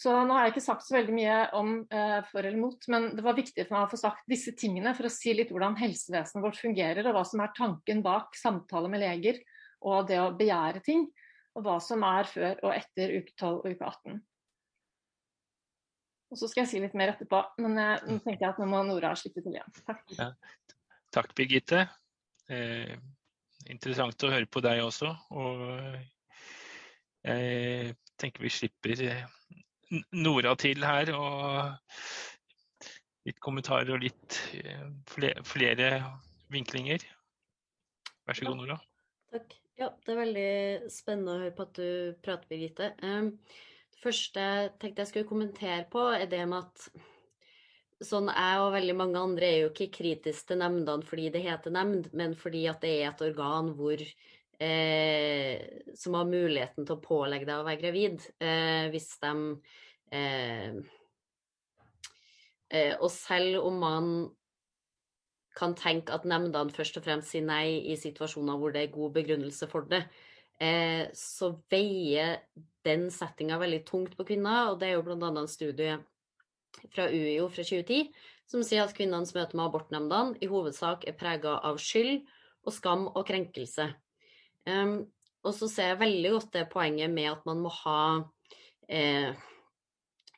[0.00, 3.10] Så nå har jeg ikke sagt så veldig mye om eh, for eller mot, men
[3.12, 5.76] det var viktig for meg å få sagt disse tingene for å si litt hvordan
[5.76, 9.42] helsevesenet vårt fungerer, og hva som er tanken bak samtale med leger
[9.84, 11.04] og det å begjære ting.
[11.58, 14.20] Og hva som er før og etter uke 12 og uke 18.
[16.30, 18.68] Og så skal jeg si litt mer etterpå, men eh, nå tenker jeg at nå
[18.70, 19.80] må Nora slippe til igjen.
[19.86, 20.04] Takk.
[20.14, 20.30] Ja.
[21.10, 21.84] Takk, Birgitte.
[22.50, 22.94] Eh,
[23.66, 25.10] interessant å høre på deg også.
[25.34, 25.64] Og
[27.26, 29.02] jeg tenker vi slipper
[30.14, 31.10] Nora til her.
[31.18, 31.74] Og
[33.28, 35.90] litt kommentarer og litt eh, flere, flere
[36.52, 37.04] vinklinger.
[38.26, 38.78] Vær så god, Nora.
[39.34, 39.56] Takk.
[39.80, 40.50] Ja, det er veldig
[40.92, 42.90] spennende å høre på at du prater, Birgitte.
[43.00, 43.32] Um,
[44.00, 44.44] første
[44.80, 46.88] tenkte jeg skulle kommentere på, er det med at
[48.06, 51.74] sånn jeg og veldig mange andre er jo ikke kritiske til nemndene fordi det heter
[51.74, 55.60] nemnd, men fordi at det er et organ hvor eh,
[55.96, 59.34] som har muligheten til å pålegge deg å være gravid eh, hvis de
[60.16, 60.80] eh,
[62.70, 64.10] eh, Og selv om man
[65.56, 69.16] kan tenke at nemndene først og fremst sier nei i situasjoner hvor det er god
[69.18, 70.04] begrunnelse for det,
[70.60, 72.42] eh, så veier
[72.86, 74.72] den settinga veldig tungt på kvinner.
[74.72, 75.16] Og det er jo bl.a.
[75.30, 75.98] en studie
[76.94, 78.12] fra UiO fra 2010
[78.50, 82.24] som sier at kvinnenes møte med abortnemndene i hovedsak er prega av skyld
[82.66, 83.86] og skam og krenkelse.
[84.66, 85.04] Um,
[85.46, 88.00] og så ser jeg veldig godt det poenget med at man må ha
[88.90, 89.30] eh,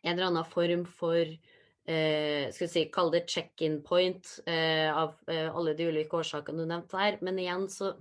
[0.02, 5.16] en eller annen form for eh, skal vi si, Kall det check-in point eh, av
[5.26, 7.18] eh, alle de ulike årsakene du nevnte her.
[7.22, 7.94] Men igjen så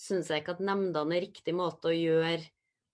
[0.00, 2.40] syns jeg ikke at nemndene er riktig måte å gjøre,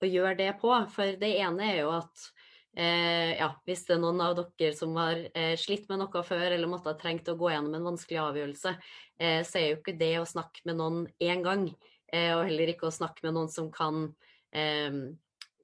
[0.02, 0.72] å gjøre, det på.
[0.92, 2.28] For det ene er jo at
[2.74, 6.48] eh, ja, hvis det er noen av dere som har eh, slitt med noe før
[6.50, 8.78] eller måtte ha trengt å gå gjennom en vanskelig avgjørelse,
[9.16, 11.70] så er jo ikke det å snakke med noen én gang
[12.14, 14.06] Eh, og heller ikke å snakke med noen som kan
[14.54, 14.98] eh,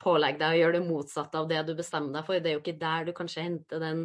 [0.03, 2.43] pålegge deg å gjøre det motsatte av det du bestemmer deg for.
[2.43, 4.03] Det er jo ikke der du kanskje henter den,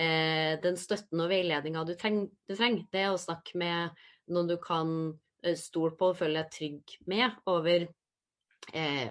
[0.00, 2.86] eh, den støtten og veiledninga du, treng, du, trenger.
[2.92, 4.94] Det er å snakke med noen du kan
[5.60, 7.86] stole på og føler deg trygg med over,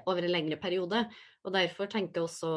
[0.10, 1.04] over en lengre periode.
[1.44, 2.54] Og derfor tenker jeg også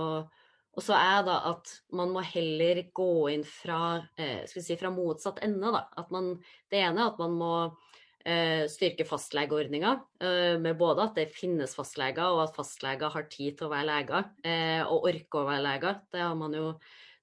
[0.76, 5.70] også er da at man må heller gå inn fra, eh, si, fra motsatt ende.
[5.72, 6.04] Da.
[6.12, 6.34] Man,
[6.68, 7.52] det ene er at man må
[8.26, 13.54] Eh, styrke fastlegeordninga, eh, med både at det finnes fastleger, og at fastleger har tid
[13.54, 16.00] til å være leger, eh, og orker å være leger.
[16.10, 16.72] Det har man jo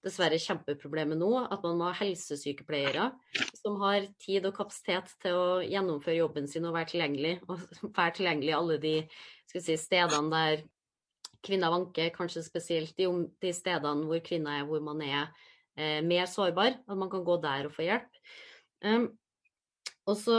[0.04, 3.10] dessverre kjempeproblemet nå, at man må ha helsesykepleiere
[3.56, 7.64] som har tid og kapasitet til å gjennomføre jobben sin og være tilgjengelig, og
[7.96, 8.94] være tilgjengelig alle de
[9.54, 10.66] si, stedene der
[11.44, 13.08] kvinner vanker, kanskje spesielt de,
[13.44, 15.22] de, stedene hvor kvinner er hvor man er
[15.76, 18.22] eh, mer sårbar, at man kan gå der og få hjelp.
[18.84, 19.10] Um,
[20.08, 20.38] og så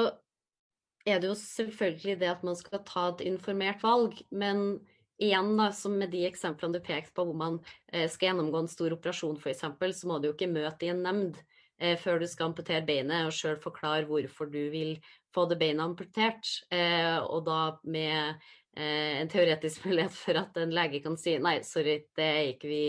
[1.04, 4.16] er det jo selvfølgelig det at man skal ta et informert valg.
[4.32, 4.80] Men
[5.22, 7.58] igjen, da, som med de eksemplene du pekte på, hvor man
[7.92, 9.66] eh, skal gjennomgå en stor operasjon f.eks.,
[10.00, 11.38] så må du jo ikke møte i en nemnd
[11.78, 14.96] eh, før du skal amputere beinet, og sjøl forklare hvorfor du vil
[15.34, 16.50] få det beinet amputert.
[16.74, 22.00] Eh, og da med en teoretisk mulighet for at en lege kan si nei, sorry,
[22.18, 22.84] det er ikke vi,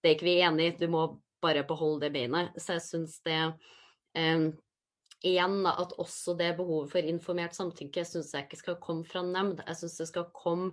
[0.00, 1.02] det er ikke vi enig i, du må
[1.44, 2.56] bare beholde det beinet.
[2.56, 3.40] Så jeg syns det
[4.16, 4.46] eh,
[5.26, 9.62] igjen at også det behovet for informert samtykke syns jeg ikke skal komme fra nemnd.
[9.66, 10.72] Jeg syns det skal komme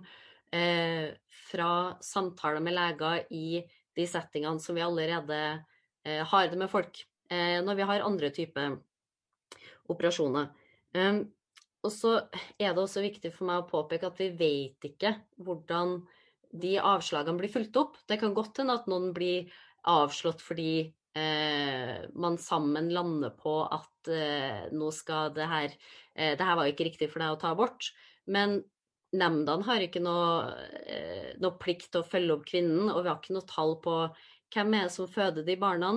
[0.52, 1.14] eh,
[1.54, 1.70] fra
[2.02, 3.62] samtaler med leger i
[3.94, 5.38] de settingene som vi allerede
[6.04, 8.76] eh, har det med folk, eh, når vi har andre typer
[9.92, 10.50] operasjoner.
[10.94, 11.24] Um,
[11.84, 12.14] og så
[12.56, 15.12] er det også viktig for meg å påpeke at vi vet ikke
[15.44, 15.98] hvordan
[16.54, 17.98] de avslagene blir fulgt opp.
[18.08, 19.50] Det kan godt hende at noen blir
[19.90, 20.86] avslått fordi
[21.18, 23.90] eh, man sammen lander på at
[24.72, 25.70] nå skal det her
[26.12, 27.86] Det her var ikke riktig for deg å ta abort.
[28.28, 28.58] Men
[29.14, 30.50] nemndene har ikke noe,
[30.86, 33.96] eh, noe, plikt til å følge opp kvinnen, og vi har ikke noe tall på
[34.54, 35.94] hvem er det som føder de barna,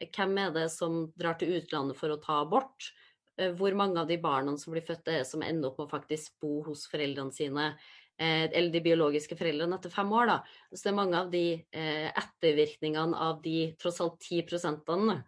[0.00, 2.90] hvem er det som drar til utlandet for å ta abort.
[3.38, 5.94] Eh, hvor mange av de barna som blir født, er som ender opp med å
[5.96, 7.74] faktisk bo hos foreldrene sine,
[8.18, 10.26] eh, eller de biologiske foreldrene etter fem år.
[10.26, 10.38] Da.
[10.72, 15.22] Så det er mange av de ettervirkningene av de tross alt ti prosentene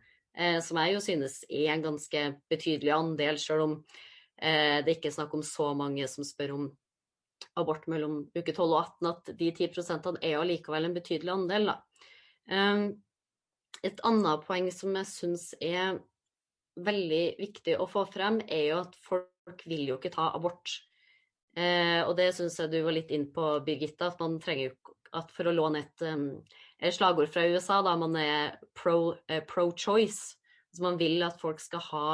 [0.65, 3.75] som jeg jo synes er en ganske betydelig andel, selv om
[4.41, 6.71] det ikke er snakk om så mange som spør om
[7.59, 11.35] abort mellom uke 12 og 18, at de 10 prosentene er jo likevel en betydelig
[11.35, 11.73] andel.
[11.73, 11.77] Da.
[13.83, 15.99] Et annet poeng som jeg syns er
[16.83, 20.79] veldig viktig å få frem, er jo at folk vil jo ikke ta abort.
[21.53, 24.95] Eh, og det syns jeg du var litt inn på, Birgitta, at man trenger jo
[25.19, 26.05] at for å låne et,
[26.81, 29.43] et slagord fra USA, da man er pro-choice.
[29.45, 29.67] Pro
[30.73, 32.07] altså man vil at folk skal ha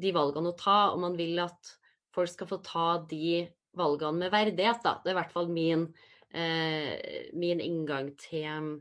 [0.00, 1.74] de valgene å ta, og man vil at
[2.16, 3.42] folk skal få ta de
[3.78, 4.82] valgene med verdighet.
[4.84, 4.96] Da.
[5.02, 5.86] Det er i hvert fall min,
[6.34, 8.74] eh, min inngang til,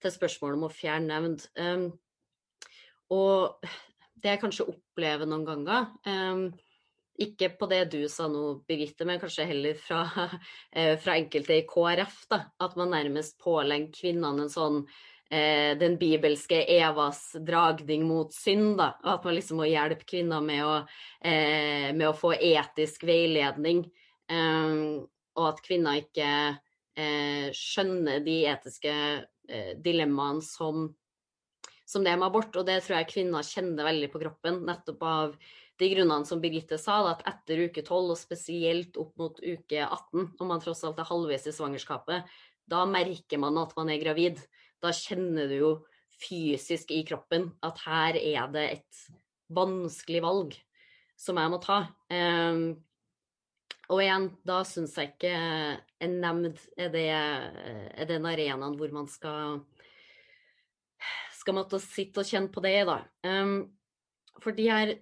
[0.00, 1.48] til, spørsmålet om å fjerne nevnd.
[1.58, 1.90] Um,
[3.14, 3.68] og
[4.18, 5.92] det jeg kanskje opplever noen ganger.
[6.08, 6.48] Um,
[7.18, 11.66] ikke på det du sa nå, Birgitte, men kanskje heller fra, uh, fra enkelte i
[11.68, 12.24] KrF.
[12.30, 18.76] Da, at man nærmest pålegger kvinnene en sånn uh, den bibelske Evas dragning mot synd.
[18.80, 23.86] Da, at man liksom må hjelpe kvinner med å, uh, med å få etisk veiledning.
[24.28, 26.30] Og at kvinner ikke
[27.54, 28.92] skjønner de etiske
[29.84, 30.88] dilemmaene som
[31.88, 32.52] som det med abort.
[32.56, 35.36] Og det tror jeg kvinner kjenner veldig på kroppen, nettopp av
[35.78, 40.32] de grunnene som Birgitte sa, at etter uke 12, og spesielt opp mot uke 18,
[40.38, 42.26] når man tross alt er halvveis i svangerskapet,
[42.68, 44.42] da merker man at man er gravid.
[44.82, 45.70] Da kjenner du jo
[46.18, 49.04] fysisk i kroppen at her er det et
[49.54, 50.56] vanskelig valg
[51.18, 51.78] som jeg må ta.
[52.12, 52.74] Um,
[53.88, 55.32] og igjen, da syns jeg ikke
[56.04, 59.62] en nemnd er, det, er den arenaen hvor man skal
[61.38, 62.98] skal måtte sitte og kjenne på det, da.
[63.24, 63.70] Um,
[64.42, 64.94] for de her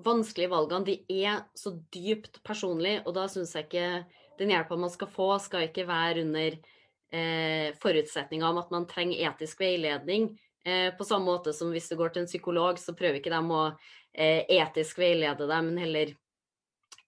[0.00, 3.88] vanskelige valgene, de er så dypt personlige, og da syns jeg ikke
[4.40, 6.54] den hjelpa man skal få, skal ikke være under
[7.12, 10.30] eh, forutsetninga om at man trenger etisk veiledning.
[10.64, 13.42] Eh, på samme måte som hvis du går til en psykolog, så prøver ikke de
[13.42, 13.64] å
[14.14, 16.14] eh, etisk veilede deg, men heller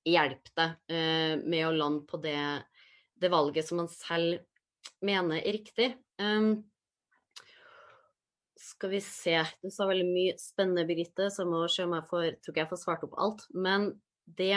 [0.08, 2.38] hjelpe deg eh, med å lande på det,
[3.14, 4.42] det, valget som man selv
[5.04, 5.92] mener er riktig.
[6.22, 6.62] Um,
[8.62, 9.36] skal vi se.
[9.62, 12.72] Du sa veldig mye spennende, Birgitte, så må se om jeg får Tror ikke jeg
[12.72, 13.46] får svart opp alt.
[13.54, 13.92] Men
[14.26, 14.54] det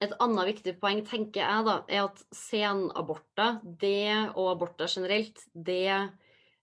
[0.00, 3.58] Et annet viktig poeng, tenker jeg, da, er at senaborter,
[4.32, 6.08] og aborter generelt, det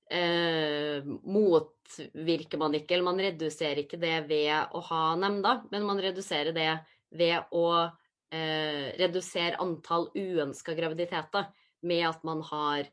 [0.10, 6.02] eh, motvirker man ikke, eller man reduserer ikke det ved å ha nemnda, men man
[6.04, 6.72] reduserer det
[7.18, 11.52] ved å eh, redusere antall uønska graviditeter
[11.88, 12.90] med at man har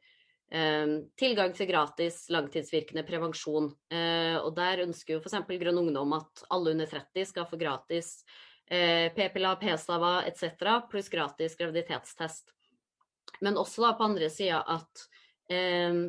[0.55, 3.71] Ehm, tilgang til gratis langtidsvirkende prevensjon.
[3.91, 5.49] Eh, og der ønsker jo f.eks.
[5.49, 8.21] Grønn Ungdom at alle under 30 skal få gratis
[8.69, 10.53] eh, p-piller, p-stava etc.,
[10.91, 12.53] pluss gratis graviditetstest.
[13.43, 15.07] Men også da på andre sida at
[15.51, 16.05] eh,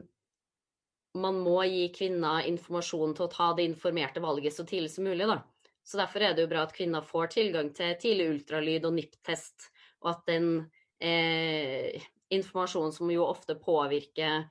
[1.16, 5.28] man må gi kvinner informasjon til å ta det informerte valget så tidlig som mulig.
[5.30, 5.40] da.
[5.86, 9.70] Så Derfor er det jo bra at kvinner får tilgang til tidlig ultralyd og NIPT-test,
[10.04, 10.48] og at den
[11.00, 12.02] eh,
[12.34, 14.48] informasjonen som jo ofte påvirker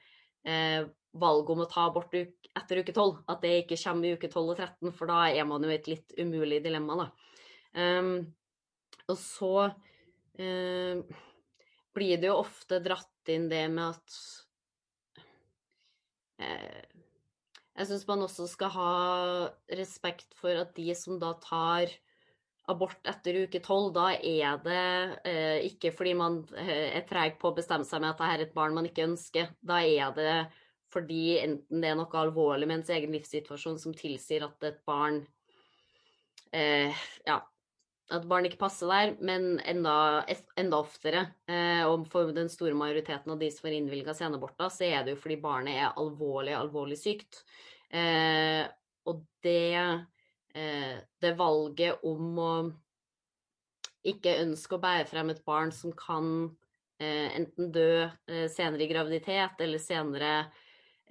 [0.46, 4.30] eh, valget om å ta abort etter uke 12, at det ikke kommer i uke
[4.30, 7.10] 12 og 13, for da er man jo i et litt umulig dilemma, da.
[7.74, 8.12] Um,
[9.10, 9.54] og så
[10.38, 11.00] um,
[11.94, 14.18] blir det jo ofte dratt inn det med at
[17.74, 18.90] Jeg syns man også skal ha
[19.74, 21.90] respekt for at de som da tar
[22.70, 24.84] abort etter uke tolv, da er det
[25.28, 28.44] eh, ikke fordi man eh, er treg på å bestemme seg med at dette er
[28.46, 29.50] et barn man ikke ønsker.
[29.60, 30.36] Da er det
[30.94, 35.24] fordi enten det er noe alvorlig med ens egen livssituasjon som tilsier at et barn
[36.54, 36.94] eh,
[37.26, 37.40] Ja,
[38.12, 40.24] at barn ikke passer der, men enda,
[40.60, 44.88] enda oftere, eh, og for den store majoriteten av de som får innvilga senaborter, så
[44.90, 47.40] er det jo fordi barnet er alvorlig, alvorlig sykt.
[47.94, 48.64] Eh,
[49.08, 49.78] og det
[50.54, 52.52] Eh, det valget om å
[54.06, 56.28] ikke ønske å bære frem et barn som kan
[57.02, 60.36] eh, enten dø eh, senere i graviditet eller senere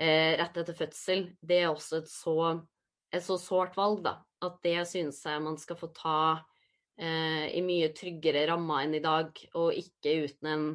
[0.04, 2.38] rett etter fødsel, det er også et så,
[3.14, 4.16] et så sårt valg, da.
[4.42, 6.40] at det synes jeg man skal få ta eh,
[6.94, 10.66] i mye tryggere rammer enn i dag, og ikke uten en,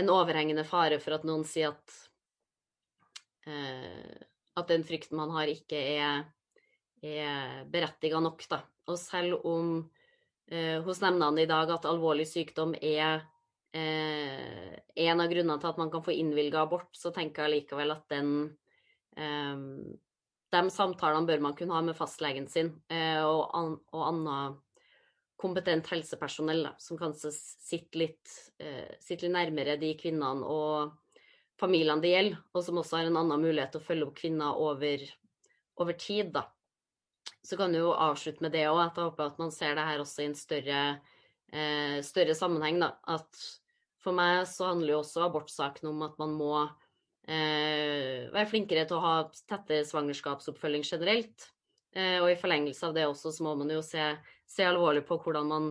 [0.00, 1.94] en overhengende fare for at noen sier at
[3.46, 4.26] eh,
[4.58, 6.24] at den frykten man har, ikke er,
[7.02, 8.60] er berettiga nok, da.
[8.90, 9.74] Og selv om
[10.50, 13.22] eh, hos nemndene i dag at alvorlig sykdom er
[13.72, 14.72] eh,
[15.06, 18.04] en av grunnene til at man kan få innvilga abort, så tenker jeg likevel at
[18.12, 18.34] den
[19.16, 19.62] eh,
[20.52, 24.60] de samtalene bør man kunne ha med fastlegen sin eh, og, an, og annet
[25.42, 30.92] kompetent helsepersonell da, som kanskje sitter litt, eh, sitter litt nærmere de kvinnene og
[31.60, 34.58] familiene det gjelder, og som også har en annen mulighet til å følge opp kvinner
[34.58, 35.04] over,
[35.82, 36.32] over tid.
[36.34, 36.46] Da.
[37.42, 39.86] Så kan du jo avslutte med det òg, at jeg håper at man ser det
[39.88, 40.82] her også i en større,
[41.52, 42.80] eh, større sammenheng.
[42.82, 42.94] Da.
[43.14, 43.42] At
[44.02, 48.98] for meg så handler jo også abortsaken om at man må eh, være flinkere til
[48.98, 49.16] å ha
[49.50, 51.50] tettere svangerskapsoppfølging generelt.
[51.92, 54.04] Eh, og i forlengelse av det også, så må man jo se,
[54.48, 55.70] se alvorlig på hvordan man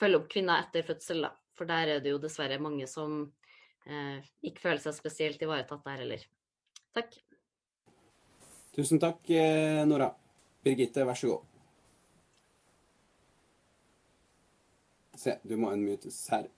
[0.00, 1.24] følger opp kvinner etter fødsel.
[1.24, 1.32] Da.
[1.56, 3.22] For der er det jo dessverre mange som
[3.86, 6.26] eh, ikke føler seg spesielt ivaretatt der heller.
[6.96, 7.16] Takk.
[8.76, 10.12] Tusen takk, eh, Nora.
[10.62, 11.48] Birgitte, vær så god.
[15.22, 16.48] Se, du må unmutes her.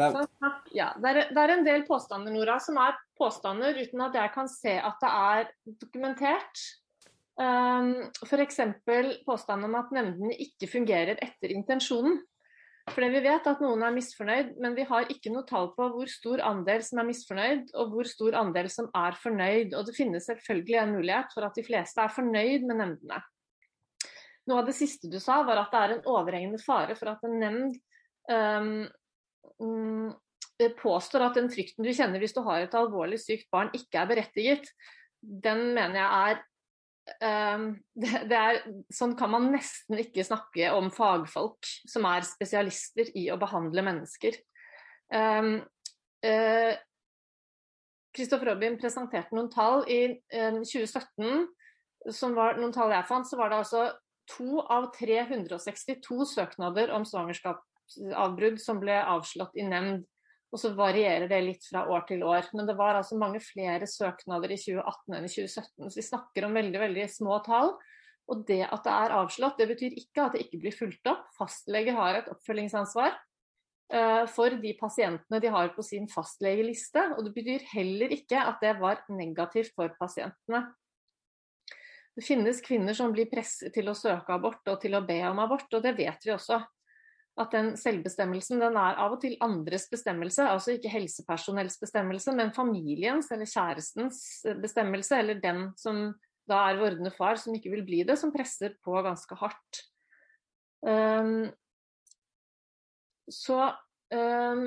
[0.00, 0.18] Der.
[0.24, 0.58] er...
[0.74, 4.50] Ja, det, er, det en del påstander Nora, som er påstander uten at jeg kan
[4.50, 5.50] se at det er
[5.84, 6.64] dokumentert.
[7.40, 8.60] Um, F.eks.
[9.24, 12.20] påstanden om at nemndene ikke fungerer etter intensjonen.
[12.90, 16.10] Fordi vi vet at noen er misfornøyd, men vi har ikke noe tall på hvor
[16.10, 19.76] stor andel som er misfornøyd, og hvor stor andel som er fornøyd.
[19.78, 23.20] Og det finnes selvfølgelig en mulighet for at de fleste er fornøyd med nemndene.
[24.48, 27.22] Noe av det siste du sa, var at det er en overhengende fare for at
[27.28, 27.76] en nemnd
[28.32, 28.88] um,
[30.80, 34.10] påstår at den frykten du kjenner hvis du har et alvorlig sykt barn, ikke er
[34.10, 34.70] berettiget.
[35.20, 36.42] Den mener jeg er
[37.18, 37.72] Ehm,
[38.30, 38.60] det, er,
[38.92, 44.38] sånn kan man nesten ikke snakke om fagfolk som er spesialister i å behandle mennesker.
[48.14, 50.04] Kristoffer um, uh, Robin presenterte noen tall i
[50.36, 51.48] um, 2017.
[52.16, 53.82] Som var noen tall jeg fant, så var det altså
[54.30, 57.04] to av 362 søknader om
[57.90, 60.06] svangerskapsavbrudd som ble avslått i nemnd
[60.50, 62.48] og så varierer det litt fra år til år.
[62.56, 65.90] Men det var altså mange flere søknader i 2018 enn i 2017.
[65.90, 67.76] Så vi snakker om veldig, veldig små tall.
[68.30, 71.28] Og det at det er avslått, det betyr ikke at det ikke blir fulgt opp.
[71.38, 77.06] Fastlege har et oppfølgingsansvar uh, for de pasientene de har på sin fastlegeliste.
[77.14, 80.66] Og det betyr heller ikke at det var negativt for pasientene.
[82.18, 85.38] Det finnes kvinner som blir presset til å søke abort og til å be om
[85.38, 86.58] abort, og det vet vi også
[87.40, 92.52] at den selvbestemmelsen den er av og til andres bestemmelse, altså ikke helsepersonells bestemmelse, men
[92.56, 94.18] familiens eller kjærestens
[94.60, 96.10] bestemmelse, eller den som
[96.50, 99.82] da er vordende far som ikke vil bli det, som presser på ganske hardt.
[100.80, 101.50] Um,
[103.30, 103.70] så
[104.10, 104.64] um,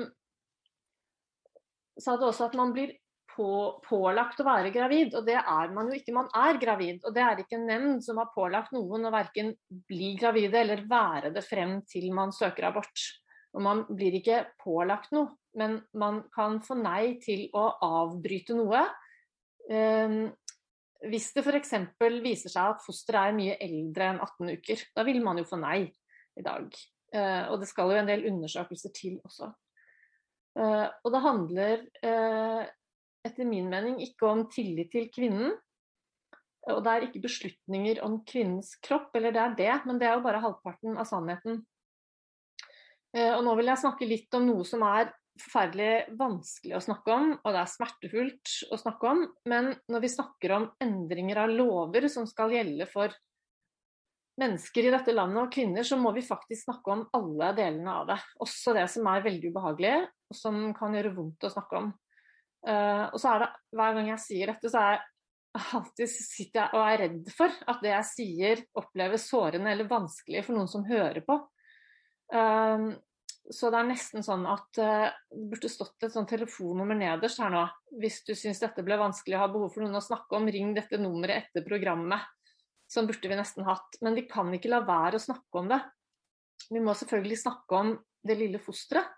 [2.00, 2.94] sa det også at man blir
[3.34, 3.48] på,
[3.84, 6.14] pålagt å være gravid, og det er man jo ikke.
[6.16, 9.52] Man er gravid, og det er ikke en nemnd som har pålagt noen å verken
[9.90, 13.06] bli gravide eller være det frem til man søker abort.
[13.54, 18.82] Og man blir ikke pålagt noe, men man kan få nei til å avbryte noe.
[19.70, 20.32] Um,
[21.04, 21.74] hvis det f.eks.
[22.24, 25.58] viser seg at fosteret er mye eldre enn 18 uker, da vil man jo få
[25.60, 25.84] nei
[26.34, 26.70] i dag.
[27.14, 29.52] Uh, og det skal jo en del undersøkelser til også.
[30.58, 32.64] Uh, og det handler uh,
[33.24, 35.54] etter min mening ikke om tillit til kvinnen.
[36.72, 40.16] Og det er ikke beslutninger om kvinnens kropp, eller det er det, men det er
[40.16, 41.60] jo bare halvparten av sannheten.
[43.14, 47.14] Eh, og nå vil jeg snakke litt om noe som er forferdelig vanskelig å snakke
[47.14, 49.22] om, og det er smertefullt å snakke om.
[49.50, 53.14] Men når vi snakker om endringer av lover som skal gjelde for
[54.40, 58.08] mennesker i dette landet og kvinner, så må vi faktisk snakke om alle delene av
[58.10, 58.18] det.
[58.42, 59.94] Også det som er veldig ubehagelig,
[60.30, 61.92] og som kan gjøre vondt å snakke om.
[62.64, 65.02] Uh, og så er det, Hver gang jeg sier dette, så er jeg
[65.54, 70.42] alltid sitter jeg og er redd for at det jeg sier oppleves sårende eller vanskelig
[70.46, 71.36] for noen som hører på.
[72.34, 72.88] Um,
[73.52, 77.52] så det er nesten sånn at uh, det burde stått et sånn telefonnummer nederst her
[77.52, 77.66] nå.
[78.00, 80.72] Hvis du syns dette ble vanskelig og har behov for noen å snakke om, ring
[80.74, 82.24] dette nummeret etter programmet.
[82.90, 84.00] Sånn burde vi nesten hatt.
[84.04, 85.82] Men vi kan ikke la være å snakke om det.
[86.70, 87.94] Vi må selvfølgelig snakke om
[88.24, 89.12] det lille fosteret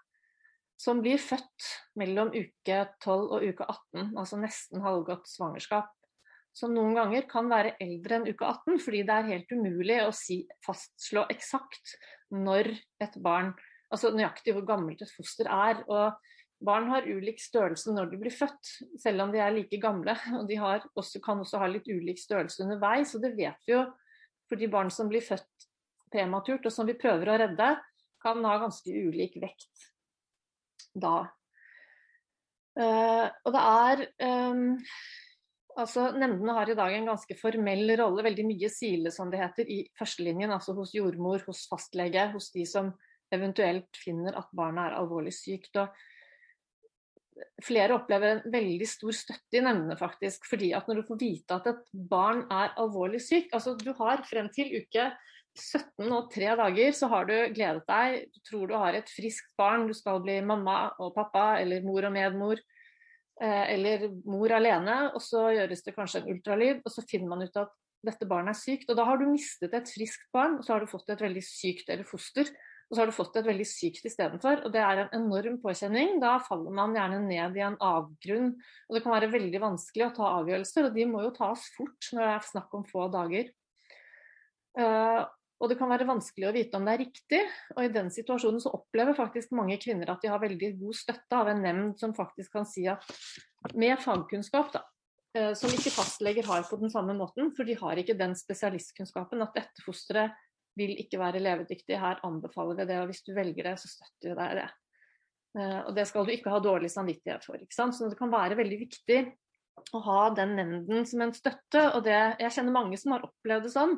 [0.76, 5.92] som blir født mellom uke 12 og uke 18, altså nesten halvgått svangerskap.
[6.56, 10.12] Som noen ganger kan være eldre enn uke 18, fordi det er helt umulig å
[10.16, 11.96] si, fastslå eksakt
[12.32, 12.72] når
[13.04, 13.54] et barn
[13.86, 15.78] Altså nøyaktig hvor gammelt et foster er.
[15.86, 20.16] Og barn har ulik størrelse når de blir født, selv om de er like gamle.
[20.40, 23.84] Og de også, kan også ha litt ulik størrelse underveis, og det vet vi jo
[24.50, 25.68] fordi barn som blir født
[26.10, 27.70] prematurt, og som vi prøver å redde,
[28.22, 29.86] kan ha ganske ulik vekt
[30.96, 31.18] da.
[32.76, 34.02] Uh, og det er
[34.52, 34.66] um,
[35.80, 39.68] altså Nemndene har i dag en ganske formell rolle, veldig mye sile som det heter,
[39.68, 40.52] i førstelinjen.
[40.52, 42.92] Altså hos jordmor, hos fastlege, hos de som
[43.34, 45.76] eventuelt finner at barnet er alvorlig sykt.
[45.80, 45.88] og
[47.64, 50.46] flere opplever en veldig stor støtte i nemndene, faktisk.
[50.48, 54.24] fordi at når du får vite at et barn er alvorlig syk altså Du har
[54.28, 55.10] frem til uke
[55.60, 59.52] 17 og 3 dager så har du gledet deg, du tror du har et friskt
[59.58, 62.62] barn, du skal bli mamma og pappa eller mor og medmor.
[63.36, 67.44] Eh, eller mor alene, og så gjøres det kanskje en ultralyd, og så finner man
[67.44, 67.74] ut at
[68.06, 68.88] dette barnet er sykt.
[68.88, 71.44] Og da har du mistet et friskt barn, og så har du fått et veldig
[71.44, 72.48] sykt eller foster
[72.86, 74.60] og så har du fått et veldig sykt istedenfor.
[74.66, 76.20] Og det er en enorm påkjenning.
[76.22, 78.52] Da faller man gjerne ned i en avgrunn.
[78.86, 82.10] Og det kan være veldig vanskelig å ta avgjørelser, og de må jo tas fort
[82.14, 83.50] når det er snakk om få dager.
[85.56, 87.38] Og det kan være vanskelig å vite om det er riktig,
[87.76, 91.38] og i den situasjonen så opplever faktisk mange kvinner at de har veldig god støtte
[91.38, 93.06] av en nemnd som faktisk kan si at
[93.74, 94.82] med fagkunnskap, da,
[95.38, 99.46] uh, som ikke fastleger har på den samme måten, for de har ikke den spesialistkunnskapen
[99.46, 100.36] at dette fosteret
[100.76, 101.96] vil ikke være levedyktig.
[101.96, 104.68] Her anbefaler vi det, og hvis du velger det, så støtter vi deg det.
[105.56, 107.56] Eh, og det skal du ikke ha dårlig samvittighet for.
[107.56, 107.96] ikke sant?
[107.96, 109.20] Så det kan være veldig viktig
[109.96, 111.82] å ha den nemnden som en støtte.
[111.94, 113.96] og det, Jeg kjenner mange som har opplevd det sånn.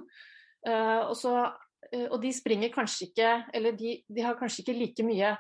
[0.67, 1.35] Eh, og, så,
[1.93, 5.37] eh, og de springer kanskje ikke Eller de, de har kanskje ikke like mye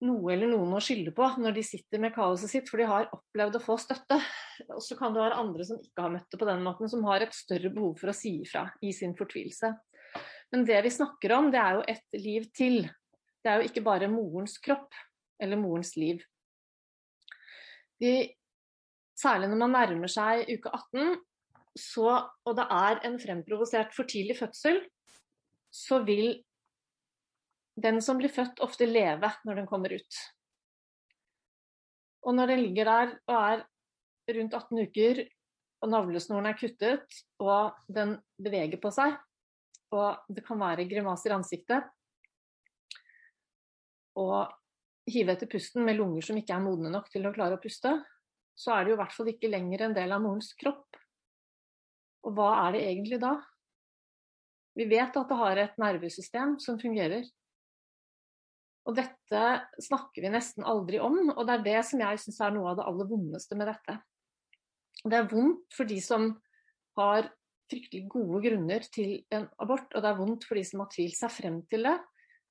[0.00, 3.10] noe eller noen å skylde på når de sitter med kaoset sitt, for de har
[3.12, 4.16] opplevd å få støtte.
[4.72, 7.04] Og så kan det være andre som ikke har møtt det på den måten, som
[7.08, 9.74] har et større behov for å si ifra i sin fortvilelse.
[10.54, 12.80] Men det vi snakker om, det er jo et liv til.
[13.44, 14.96] Det er jo ikke bare morens kropp
[15.40, 16.24] eller morens liv.
[18.00, 18.14] De,
[19.20, 21.20] særlig når man nærmer seg uke 18,
[21.78, 22.12] så,
[22.46, 24.80] og det er en fremprovosert for tidlig fødsel,
[25.70, 26.40] så vil
[27.80, 30.20] den som blir født, ofte leve når den kommer ut.
[32.26, 33.62] Og når den ligger der og er
[34.36, 35.22] rundt 18 uker,
[35.80, 39.14] og navlesnoren er kuttet, og den beveger på seg,
[39.96, 41.86] og det kan være grimaser i ansiktet,
[44.20, 44.50] og
[45.10, 47.94] hive etter pusten med lunger som ikke er modne nok til å klare å puste,
[48.58, 50.99] så er det jo i hvert fall ikke lenger en del av morens kropp.
[52.26, 53.34] Og hva er det egentlig da?
[54.76, 57.24] Vi vet at det har et nervesystem som fungerer.
[58.88, 59.42] Og dette
[59.82, 62.78] snakker vi nesten aldri om, og det er det som jeg syns er noe av
[62.78, 63.98] det aller vondeste med dette.
[65.04, 66.30] Det er vondt for de som
[66.98, 67.28] har
[67.70, 71.18] fryktelig gode grunner til en abort, og det er vondt for de som har tvilt
[71.18, 71.98] seg frem til det.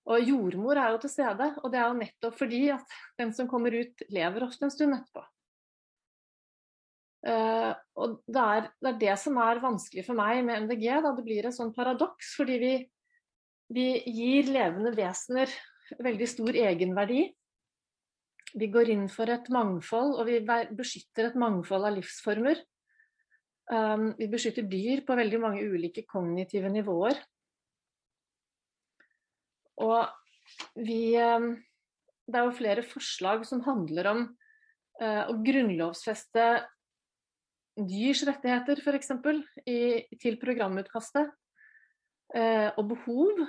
[0.09, 3.49] Og jordmor er jo til stede, og det er jo nettopp fordi at den som
[3.51, 5.25] kommer ut, lever ofte en stund etterpå.
[7.19, 10.87] Uh, og det er, det er, det som er vanskelig for meg med MDG.
[11.03, 11.11] Da.
[11.17, 12.73] Det blir et sånn paradoks, fordi vi,
[13.75, 15.51] vi gir levende vesener
[15.99, 17.27] veldig stor egenverdi.
[18.57, 20.39] Vi går inn for et mangfold, og vi
[20.77, 22.61] beskytter et mangfold av livsformer.
[23.69, 27.19] Um, vi beskytter dyr på veldig mange ulike kognitive nivåer.
[29.85, 30.09] Og
[30.81, 31.53] vi um,
[32.25, 34.19] Det er jo flere forslag som handler om
[35.01, 36.43] uh, å grunnlovfeste
[37.87, 39.13] dyrs rettigheter, f.eks.
[40.19, 41.31] til programutkastet.
[42.29, 43.39] Uh, og behov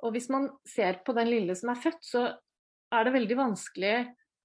[0.00, 2.24] og hvis man ser på den lille som er født, så
[2.90, 3.94] er det veldig vanskelig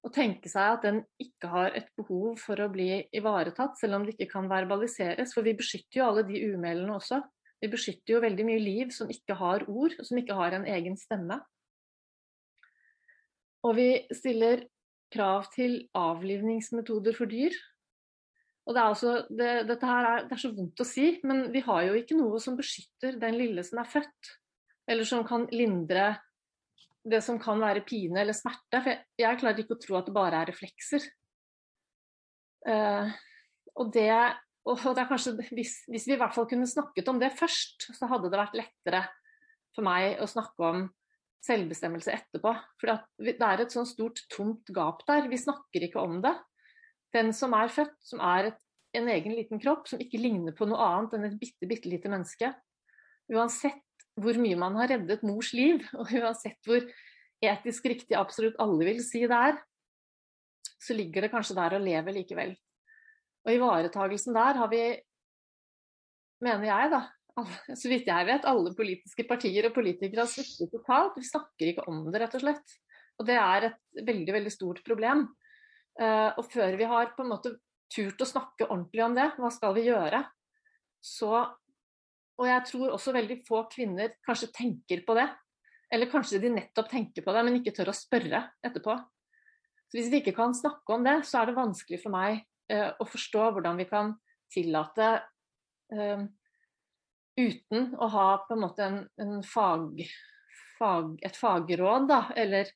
[0.06, 4.06] å tenke seg at den ikke har et behov for å bli ivaretatt, selv om
[4.06, 5.34] det ikke kan verbaliseres.
[5.34, 7.22] For vi beskytter jo alle de umælende også.
[7.64, 11.00] Vi beskytter jo veldig mye liv som ikke har ord, som ikke har en egen
[11.00, 11.40] stemme.
[13.66, 14.68] Og vi stiller
[15.16, 17.56] krav til avlivningsmetoder for dyr.
[18.66, 21.52] Og det er, også, det, dette her er, det er så vondt å si, men
[21.54, 24.32] vi har jo ikke noe som beskytter den lille som er født
[24.90, 26.16] eller som kan lindre
[27.06, 28.80] det som kan være pine eller smerte.
[28.80, 31.06] For jeg, jeg klarer ikke å tro at det bare er reflekser.
[32.66, 33.14] Uh,
[33.78, 34.10] og, det,
[34.66, 37.92] og det er kanskje, hvis, hvis, vi i hvert fall kunne snakket om det først,
[37.94, 39.04] så hadde det vært lettere
[39.76, 40.88] for meg å snakke om
[41.46, 42.56] selvbestemmelse etterpå.
[42.82, 45.30] For det er et sånn stort, tomt gap der.
[45.30, 46.34] Vi snakker ikke om det.
[47.16, 48.62] Den som er født, som er et,
[48.96, 52.12] en egen liten kropp, som ikke ligner på noe annet enn et bitte, bitte lite
[52.12, 52.52] menneske.
[53.32, 53.82] Uansett
[54.20, 56.84] hvor mye man har reddet mors liv, og uansett hvor
[57.46, 59.60] etisk riktig absolutt alle vil si det er,
[60.82, 62.56] så ligger det kanskje der å leve likevel.
[63.46, 64.82] Og ivaretagelsen der har vi,
[66.44, 67.02] mener jeg da,
[67.80, 71.18] så vidt jeg vet, alle politiske partier og politikere har sviktet totalt.
[71.20, 72.78] Vi snakker ikke om det, rett og slett.
[73.20, 75.28] Og det er et veldig, veldig stort problem.
[75.96, 77.54] Uh, og før vi har på en måte
[77.92, 80.26] turt å snakke ordentlig om det, hva skal vi gjøre,
[81.06, 81.46] så
[82.36, 85.30] Og jeg tror også veldig få kvinner kanskje tenker på det.
[85.88, 88.96] Eller kanskje de nettopp tenker på det, men ikke tør å spørre etterpå.
[89.88, 92.42] Så Hvis vi ikke kan snakke om det, så er det vanskelig for meg
[92.74, 94.12] uh, å forstå hvordan vi kan
[94.52, 95.08] tillate
[95.96, 96.26] uh,
[97.36, 100.02] uten å ha på en måte en, en fag,
[100.80, 102.70] fag, et fagråd, da, eller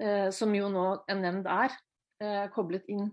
[0.00, 1.74] eh, som jo nå en nemnd er,
[2.22, 3.08] eh, koblet inn.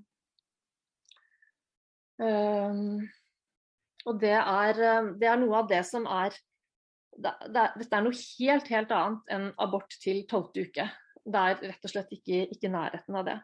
[2.21, 3.01] Um,
[4.07, 6.35] og det er, eh, det er, noe av det som er
[7.13, 10.85] det, det, er noe helt, helt annet enn abort til tolvte uke.
[11.23, 13.39] Det er rett og slett ikke, ikke nærheten av det.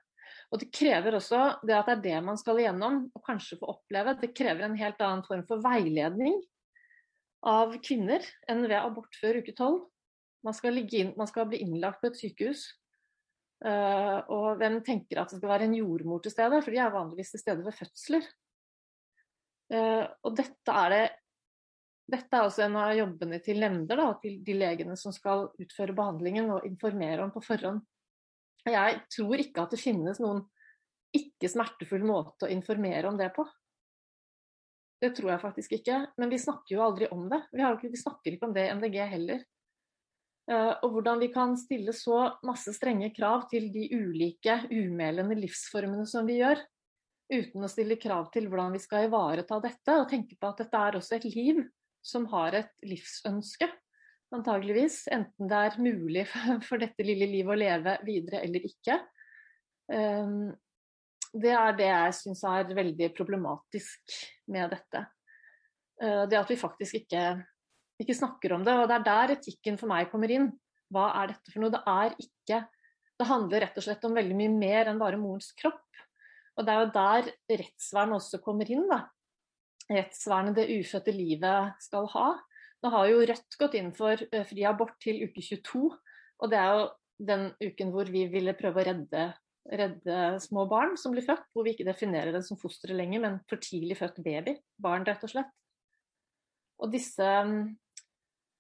[0.49, 3.70] Og det krever også det at det er det man skal igjennom, og kanskje få
[3.76, 4.16] oppleve.
[4.22, 6.39] Det krever en helt annen form for veiledning
[7.47, 9.86] av kvinner enn ved abort før uke tolv.
[10.45, 10.55] Man,
[11.18, 12.66] man, skal bli innlagt på et sykehus.
[13.60, 16.62] Uh, og hvem tenker at det skal være en jordmor til stede?
[16.64, 18.28] For de er vanligvis til stede ved fødsler.
[19.70, 21.03] Uh, og dette er det
[22.10, 25.93] dette er også en av jobbene til nemnder, da, til de legene som skal utføre
[25.93, 27.84] behandlingen og informere om på forhånd.
[28.66, 30.41] Jeg tror ikke at det finnes noen
[31.16, 33.45] ikke smertefull måte å informere om det på.
[34.99, 36.01] Det tror jeg faktisk ikke.
[36.20, 37.39] Men vi snakker jo aldri om det.
[37.53, 39.45] Vi, ikke, vi snakker ikke om det i MDG heller.
[40.50, 46.08] Uh, og hvordan vi kan stille så masse strenge krav til de ulike umælende livsformene
[46.10, 46.62] som vi gjør,
[47.30, 50.82] uten å stille krav til hvordan vi skal ivareta dette, og tenke på at dette
[50.88, 51.62] er også et liv
[52.02, 53.68] som har et livsønske,
[54.34, 55.04] antageligvis.
[55.14, 56.26] Enten det er mulig
[56.68, 58.97] for dette lille livet å leve videre eller ikke.
[59.89, 60.50] Um,
[61.34, 64.18] det er det jeg syns er veldig problematisk
[64.50, 65.06] med dette.
[66.02, 67.24] Eh, det at vi faktisk ikke,
[68.00, 68.76] ikke, snakker om det.
[68.80, 70.50] Og det er der etikken for meg kommer inn.
[70.93, 71.74] Hva er dette for noe?
[71.74, 72.66] Det er ikke
[73.20, 76.04] Det handler rett og slett om veldig mye mer enn bare morens kropp.
[76.56, 77.26] Og det er jo der
[77.60, 79.02] rettsvernet også kommer inn, da.
[79.91, 82.30] Rettsvernet det ufødte livet skal ha.
[82.80, 85.84] Nå har jo Rødt gått inn for eh, fri abort til uke 22,
[86.39, 86.88] og det er jo
[87.28, 89.26] den uken hvor vi ville prøve å redde
[89.70, 93.39] redde små barn som blir født, hvor vi ikke definerer det som fostre lenger, men
[93.50, 94.56] for tidlig født baby.
[94.82, 95.52] Barn, rett og slett.
[96.80, 97.28] Og disse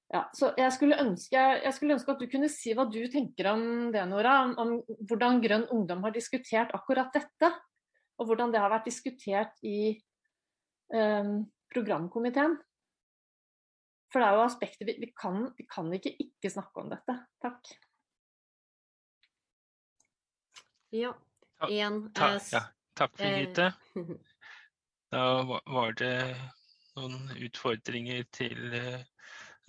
[0.09, 3.51] ja, så jeg skulle, ønske, jeg skulle, ønske, at du kunne si hva du tenker
[3.51, 4.39] om det, Nora.
[4.47, 7.51] Om, om hvordan Grønn Ungdom har diskutert akkurat dette.
[8.19, 9.93] Og hvordan det har vært diskutert i
[10.91, 12.57] um, programkomiteen.
[14.09, 17.15] For det er jo aspekter vi, vi, kan, vi kan ikke ikke snakke om dette.
[17.45, 17.69] Takk.
[20.97, 21.13] Ja.
[21.69, 22.01] Igjen.
[22.17, 22.63] Ta, eh, ja.
[22.97, 23.71] Takk, Birgitte.
[25.09, 26.35] Da var det
[26.93, 28.99] noen utfordringer til eh,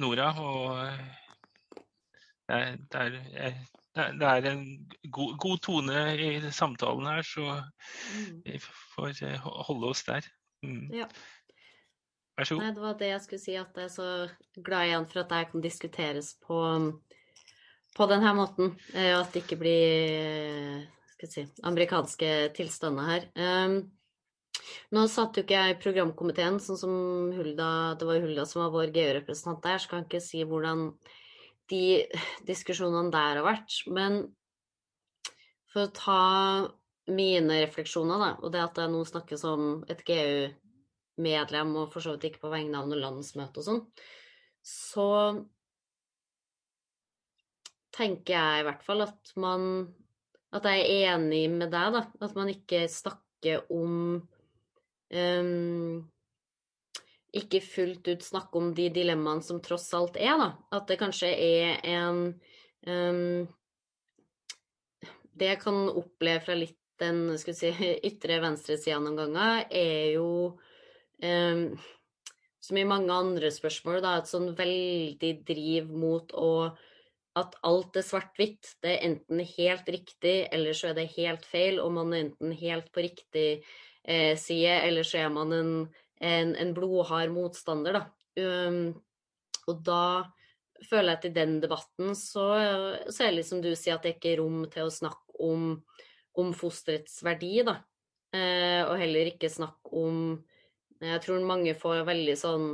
[0.01, 0.31] Nora.
[0.41, 3.19] Og eh, det er,
[4.19, 4.65] det er en
[5.13, 8.41] god, god, tone i samtalen her, så mm.
[8.47, 8.59] vi
[8.95, 9.37] får
[9.67, 10.27] holde oss der.
[10.67, 10.89] Mm.
[10.95, 11.07] Ja.
[12.39, 12.65] Vær så god.
[12.65, 14.11] Nei, det var det jeg skulle si, at jeg er så
[14.65, 16.61] glad igjen for at dette kan diskuteres på,
[17.97, 18.75] på denne måten.
[18.95, 20.85] Og at det ikke blir
[21.29, 23.27] si, amerikanske tilstander her.
[23.37, 23.83] Um,
[24.95, 26.95] nå satt jo ikke jeg i programkomiteen, sånn som
[27.37, 30.89] Hulda Det var Hulda som var vår GU-representant der, så kan jeg ikke si hvordan
[31.71, 31.85] de
[32.49, 33.77] diskusjonene der har vært.
[33.87, 34.25] Men
[35.71, 36.23] for å ta
[37.11, 42.17] mine refleksjoner, da, og det at jeg nå snakker som et GU-medlem, og for så
[42.17, 43.81] vidt ikke på vegne av noe landsmøte og sånn,
[44.67, 45.09] så
[47.95, 49.65] tenker jeg i hvert fall at man
[50.51, 52.03] at jeg er enig med deg, da.
[52.27, 54.19] At man ikke snakker om
[55.15, 56.11] um,
[57.37, 60.51] Ikke fullt ut snakke om de dilemmaene som tross alt er, da.
[60.77, 62.27] At det kanskje er en
[62.87, 63.49] um,
[65.35, 67.71] Det jeg kan oppleve fra litt den skal si,
[68.11, 70.27] ytre venstresida noen ganger, er jo
[71.25, 71.63] um,
[72.61, 76.51] som i mange andre spørsmål, da, et sånn veldig driv mot å
[77.39, 78.73] at alt er svart-hvitt.
[78.83, 82.53] Det er enten helt riktig, eller så er det helt feil, og man er enten
[82.59, 83.63] helt på riktig
[84.05, 85.73] eh, side, eller så er man en,
[86.21, 88.07] en, en blodhard motstander, da.
[88.41, 88.95] Um,
[89.69, 90.03] og da
[90.89, 92.47] føler jeg at i den debatten så,
[93.11, 95.73] så, er det liksom du sier at det ikke er rom til å snakke om,
[96.41, 97.81] om fosterets verdi, da.
[98.31, 100.39] Eh, og heller ikke snakke om
[101.03, 102.67] Jeg tror mange får veldig sånn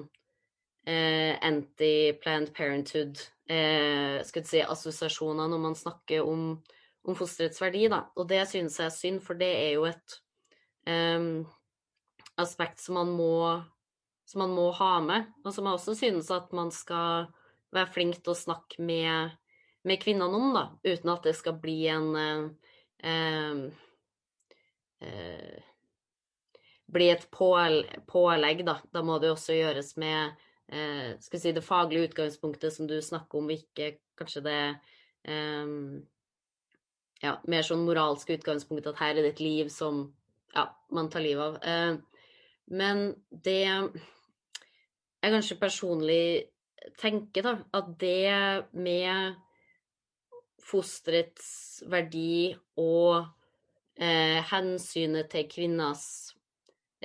[0.85, 6.49] eh, anti-Planned Parenthood eh, skal si, assosiasjoner når man snakker om,
[7.07, 7.87] om, fosterets verdi.
[7.93, 8.03] Da.
[8.19, 10.19] Og det synes jeg er synd, for det er jo et
[12.37, 13.63] aspekt som man, må,
[14.29, 17.27] som man må ha med, og som jeg også synes at man skal
[17.75, 19.35] være flink til å snakke med,
[19.87, 22.11] med kvinnene om, da, uten at det skal bli en
[23.03, 23.65] eh,
[25.03, 25.65] eh,
[26.87, 28.79] bli et pålegg, da.
[28.93, 30.37] Da må det også gjøres med
[30.71, 34.61] eh, skal si det faglige utgangspunktet som du snakker om, ikke kanskje det
[35.29, 35.73] eh,
[37.25, 40.07] ja, mer sånn moralske utgangspunktet at her er det et liv som
[40.57, 41.57] ja, man tar livet av.
[41.63, 41.97] Eh,
[42.77, 46.27] men det jeg kanskje personlig
[47.01, 49.37] tenker, da, at det med
[50.67, 53.27] fosterets verdi og
[53.99, 56.07] eh, hensynet til kvinners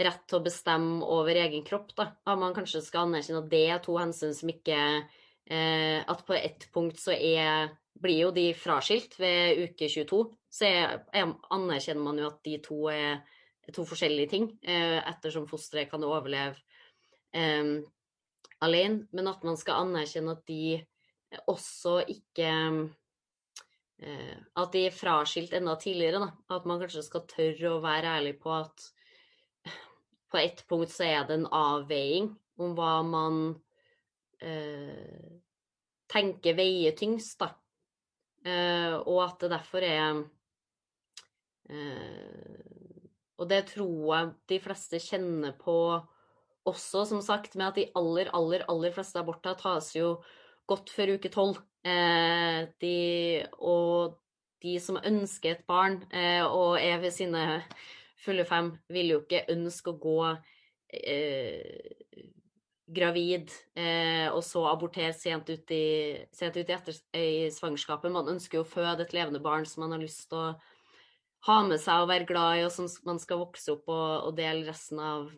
[0.01, 2.07] rett til å bestemme over egen kropp, da.
[2.25, 6.37] At man kanskje skal anerkjenne at det er to hensyn som ikke eh, At på
[6.37, 7.69] ett punkt så er
[8.01, 10.21] blir jo de fraskilt ved uke 22.
[10.51, 13.21] Så er, anerkjenner man jo at de to er
[13.69, 16.57] to forskjellige ting, eh, ettersom fosteret kan overleve
[17.33, 17.81] eh,
[18.61, 19.05] alene.
[19.11, 20.81] Men at man skal anerkjenne at de
[21.47, 22.49] også ikke
[24.01, 26.57] eh, At de er fraskilt enda tidligere, da.
[26.57, 28.89] At man kanskje skal tørre å være ærlig på at
[30.31, 32.31] på ett punkt så er det en avveiing
[32.63, 33.39] om hva man
[34.39, 35.41] eh,
[36.11, 37.51] tenker veier tyngst, da.
[38.47, 40.21] Eh, og at det derfor er
[41.69, 42.80] eh,
[43.41, 45.75] Og det tror jeg de fleste kjenner på
[46.69, 50.19] også, som sagt, med at de aller, aller, aller fleste aborter tas jo
[50.69, 51.57] godt før uke tolv.
[51.81, 52.97] Eh, de,
[53.57, 54.19] og
[54.61, 57.63] de som ønsker et barn eh, og er ved sine
[58.21, 60.17] fulle fem, vil jo ikke ønske å gå
[61.01, 62.21] eh,
[62.91, 65.85] gravid eh, og så abortere sent ut i,
[66.35, 68.13] sent ut i, etter, i svangerskapet.
[68.13, 70.53] Man ønsker jo å føde et levende barn som man har lyst til å
[71.47, 74.35] ha med seg og være glad i, og som man skal vokse opp og, og
[74.37, 75.31] dele resten av,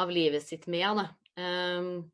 [0.00, 1.02] av, livet sitt med.
[1.36, 2.08] Um,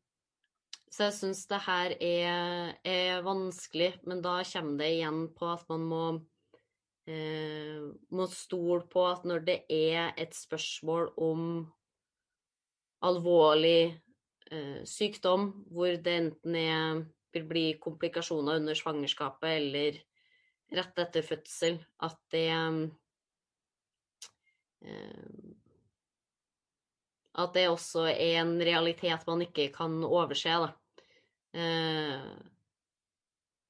[0.89, 5.63] så jeg syns det her er, er, vanskelig, men da kommer det igjen på at
[5.69, 6.03] man må
[7.09, 11.43] eh, må stole på at når det er et spørsmål om
[13.05, 13.93] alvorlig
[14.51, 17.03] eh, sykdom, hvor det enten er,
[17.37, 20.01] vil bli komplikasjoner under svangerskapet eller
[20.75, 22.49] rett etter fødsel, at det
[24.85, 25.29] eh,
[27.39, 30.55] At det også er en realitet man ikke kan overse.
[31.55, 32.25] Eh,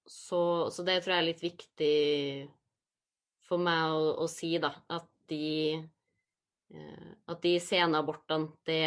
[0.09, 0.41] så,
[0.73, 1.95] så det tror jeg er litt viktig
[3.45, 5.77] for meg å, å si, da, at de,
[6.73, 8.81] eh, at de senabortene Det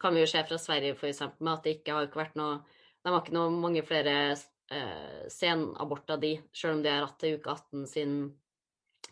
[0.00, 2.60] kan vi jo se fra Sverige, f.eks., med at det ikke har vært noe
[3.04, 4.34] De har ikke noe mange flere
[4.72, 8.20] eh, senaborter, de, selv om de har hatt til uke 18 siden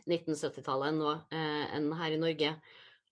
[0.09, 2.55] 1970-tallet ennå, eh, enn her i Norge.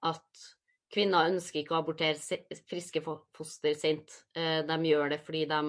[0.07, 0.47] At
[0.93, 2.39] kvinner ønsker ikke å abortere
[2.71, 4.23] friske foster sent.
[4.37, 5.61] Eh, de gjør det fordi de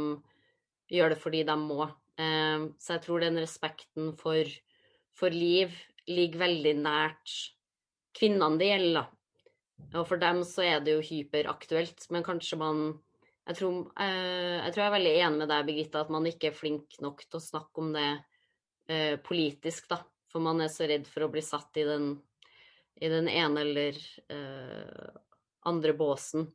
[0.93, 1.89] gjør det fordi de må.
[2.17, 4.47] Eh, så jeg tror den respekten for
[5.17, 5.73] for liv
[6.07, 7.35] ligger veldig nært
[8.17, 9.07] kvinnene det gjelder.
[9.93, 12.81] Og for dem så er det jo hyperaktuelt, men kanskje man
[13.47, 16.51] jeg tror, eh, jeg tror, jeg er veldig enig med deg, Birgitte, at man ikke
[16.51, 18.09] er flink nok til å snakke om det
[18.91, 20.01] eh, politisk, da.
[20.27, 22.11] For man er så redd for å bli satt i den,
[22.99, 25.07] i den ene eller eh,
[25.71, 26.49] andre båsen.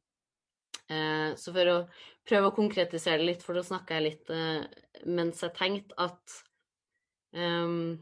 [0.92, 1.78] Eh, så for å
[2.28, 4.64] prøve å konkretisere det litt, for da snakker jeg litt eh,
[5.08, 6.36] mens jeg tenkte at
[7.32, 7.96] um,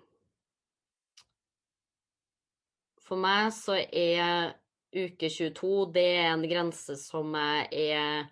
[3.07, 4.57] for meg så er
[4.91, 8.28] uke 22 det er en grense som jeg er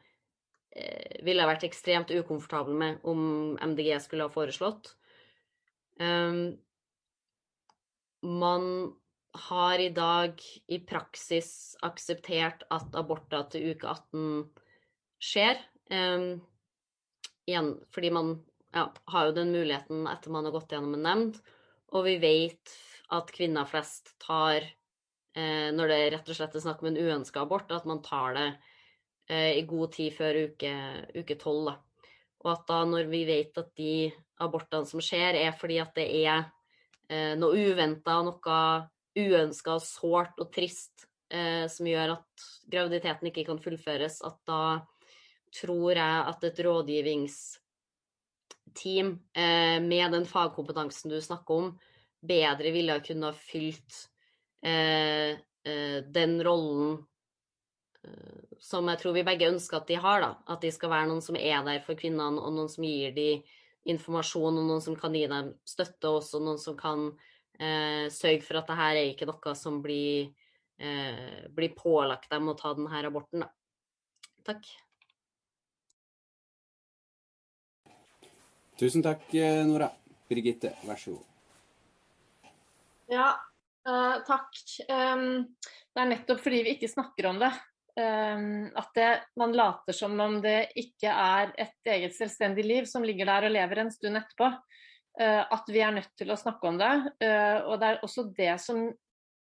[0.79, 3.21] eh, ville vært ekstremt ukomfortabel med om
[3.59, 4.95] MDG skulle ha foreslått.
[5.99, 6.55] Um,
[8.23, 8.65] man
[9.49, 14.47] har i dag i praksis akseptert at aborter til uke 18
[15.23, 15.61] skjer.
[15.91, 16.39] Um,
[17.49, 18.35] igjen fordi man
[18.75, 21.39] ja, har jo den muligheten etter man har gått gjennom en nemnd,
[21.97, 22.75] og vi vet
[23.17, 27.41] at kvinner flest tar eh, Når det rett og slett er snakk om en uønska
[27.41, 28.49] abort, at man tar det
[29.29, 31.75] i god tid før uke tolv.
[32.45, 34.13] Og at da når vi vet at de
[34.43, 36.45] abortene som skjer, er fordi at det er
[37.11, 42.29] eh, noe uventa, noe uønska sårt og trist eh, som gjør at
[42.71, 44.63] graviditeten ikke kan fullføres, at da
[45.55, 51.79] tror jeg at et rådgivningsteam eh, med den fagkompetansen du snakker om,
[52.19, 54.09] bedre ville ha kunnet fylt
[54.63, 55.31] eh,
[55.67, 57.05] eh, den rollen eh,
[58.63, 60.21] som jeg tror vi begge ønsker at de har.
[60.23, 63.15] da, At de skal være noen som er der for kvinnene, og noen som gir
[63.17, 63.45] dem
[63.89, 67.07] informasjon, og noen som kan gi dem støtte, og også noen som kan
[67.59, 70.29] eh, sørge for at det her er ikke noe som blir,
[70.79, 73.47] eh, blir pålagt dem å ta denne aborten.
[73.47, 73.51] Da.
[74.51, 74.69] Takk.
[78.79, 79.25] Tusen takk,
[79.67, 79.89] Nora.
[80.29, 81.25] Birgitte, vær så god.
[83.09, 83.31] Ja,
[83.89, 84.51] uh, takk.
[84.93, 85.57] Um,
[85.97, 87.49] det er nettopp fordi vi ikke snakker om det,
[87.99, 89.09] at det,
[89.41, 93.55] man later som om det ikke er et eget selvstendig liv som ligger der og
[93.57, 94.53] lever en stund etterpå.
[95.19, 96.93] Uh, at vi er nødt til å snakke om det.
[97.19, 98.85] Uh, og det er også det som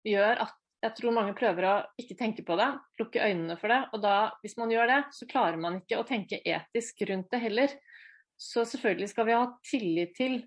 [0.07, 2.67] gjør at jeg tror mange prøver å ikke tenke på det,
[3.01, 3.79] lukke øynene for det.
[3.97, 7.41] Og da, hvis man gjør det, så klarer man ikke å tenke etisk rundt det
[7.43, 7.73] heller.
[8.37, 10.37] Så selvfølgelig skal vi ha tillit til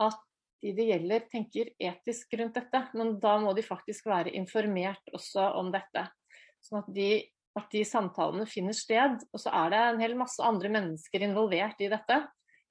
[0.00, 0.18] at
[0.62, 2.80] de det gjelder, tenker etisk rundt dette.
[2.96, 6.06] Men da må de faktisk være informert også om dette.
[6.62, 7.08] Sånn at de,
[7.58, 9.22] at de samtalene finner sted.
[9.32, 12.22] Og så er det en hel masse andre mennesker involvert i dette.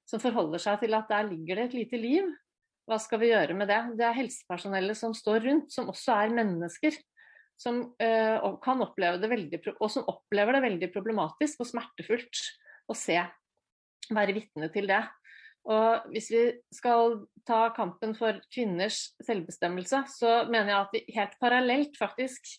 [0.08, 2.32] Som forholder seg til at der ligger det et lite liv
[2.90, 3.80] hva skal vi gjøre med det?
[3.98, 6.96] Det er helsepersonellet som står rundt, som også er mennesker.
[7.60, 12.40] Som øh, kan oppleve det veldig, og som opplever det veldig problematisk og smertefullt
[12.90, 13.20] å se.
[14.10, 15.02] Være vitne til det.
[15.70, 16.42] Og hvis vi
[16.74, 22.50] skal ta kampen for kvinners selvbestemmelse, så mener jeg at vi helt parallelt faktisk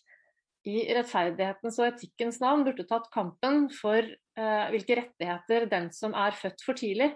[0.64, 6.36] i rettferdighetens og etikkens navn burde tatt kampen for eh, hvilke rettigheter den som er
[6.38, 7.10] født for tidlig,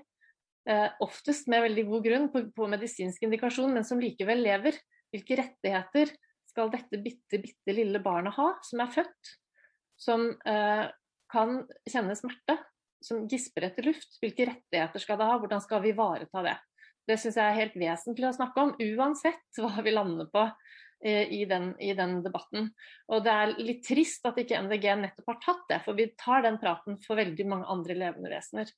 [0.69, 4.77] eh, oftest med veldig god grunn på, på, medisinsk indikasjon, men som likevel lever.
[5.15, 6.13] Hvilke rettigheter
[6.51, 9.37] skal dette bitte, bitte lille barnet ha, som er født,
[9.99, 10.85] som eh,
[11.33, 12.59] kan kjenne smerte,
[13.05, 14.19] som gisper etter luft?
[14.21, 16.59] Hvilke rettigheter skal det ha, hvordan skal vi ivareta det?
[17.09, 20.45] Det syns jeg er helt vesentlig å snakke om, uansett hva vi lander på
[21.07, 22.73] i den, i den, debatten.
[23.07, 26.43] Og det er litt trist at ikke MDG nettopp har tatt det, for vi tar
[26.43, 28.73] den praten for veldig mange andre levende vesener.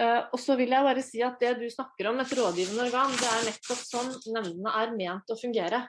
[0.00, 3.10] Uh, og så vil jeg bare si at Det du snakker om, et rådgivende organ,
[3.12, 5.82] det er nettopp sånn nemndene er ment å fungere.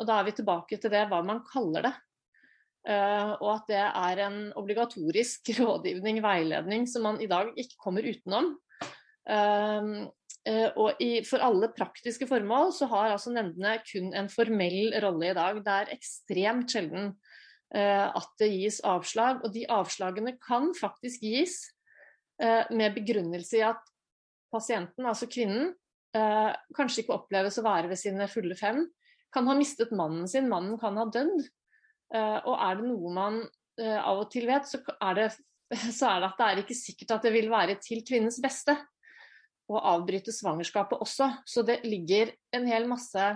[0.00, 1.92] Og Da er vi tilbake til det hva man kaller det.
[2.88, 8.06] Uh, og at det er en obligatorisk rådgivning, veiledning, som man i dag ikke kommer
[8.08, 8.54] utenom.
[9.28, 10.08] Uh,
[10.48, 15.34] og i, for alle praktiske formål så har altså nemndene kun en formell rolle i
[15.36, 15.58] dag.
[15.66, 17.10] Det er ekstremt sjelden
[17.70, 21.58] at det gis avslag, og de avslagene kan faktisk gis
[22.40, 23.80] Eh, med begrunnelse i at
[24.52, 25.74] pasienten, altså kvinnen,
[26.16, 28.86] eh, kanskje ikke oppleves å være ved sine fulle fem,
[29.34, 31.44] kan ha mistet mannen sin, mannen kan ha dødd.
[32.14, 33.42] Eh, og er det noe man
[33.80, 35.26] av og til vet, så er, det,
[35.98, 38.74] så er det at det er ikke sikkert at det vil være til kvinnens beste
[39.78, 41.30] å avbryte svangerskapet også.
[41.46, 43.26] Så det ligger en hel masse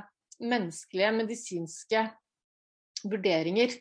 [0.42, 2.04] menneskelige, medisinske
[3.04, 3.76] vurderinger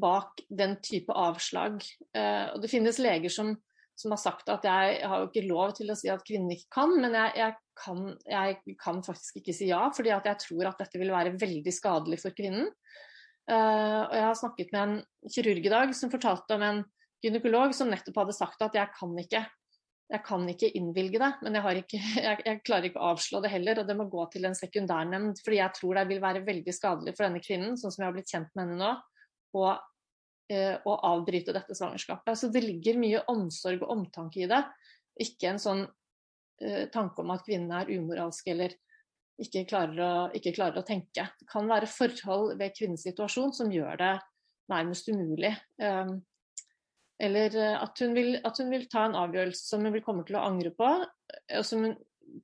[0.00, 1.82] bak den type avslag.
[2.16, 3.52] Og det finnes leger som
[3.98, 6.80] som har sagt at jeg har jo ikke lov til å si at kvinnen ikke
[6.80, 10.80] kan, men jeg, jeg, kan, jeg kan, faktisk ikke si ja, fordi jeg tror at
[10.82, 12.70] dette vil være veldig skadelig for kvinnen.
[13.44, 16.80] Uh, og jeg har snakket med en kirurg i dag som fortalte om en
[17.24, 19.44] gynekolog som nettopp hadde sagt at jeg kan ikke,
[20.12, 23.80] jeg kan ikke innvilge det, men jeg, ikke, jeg, klarer ikke å avslå det heller,
[23.80, 27.16] og det må gå til en sekundærnemnd, fordi jeg tror det vil være veldig skadelig
[27.16, 28.92] for denne kvinnen, sånn som jeg har blitt kjent med henne nå,
[29.54, 29.74] å,
[30.52, 32.36] Eh, å avbryte dette svangerskapet.
[32.36, 34.60] Så det ligger mye omsorg og omtanke i det.
[35.24, 35.80] Ikke en sånn
[36.60, 38.74] eh, tanke om at kvinnen er umoralsk eller
[39.40, 41.24] ikke klarer, å, ikke klarer, å, tenke.
[41.40, 44.12] Det kan være forhold ved kvinnens situasjon som gjør det
[44.70, 45.54] nærmest umulig.
[45.80, 46.18] Um,
[47.24, 50.38] eller at hun, vil, at hun, vil, ta en avgjørelse som hun vil komme til
[50.38, 50.90] å angre på,
[51.58, 51.96] og som hun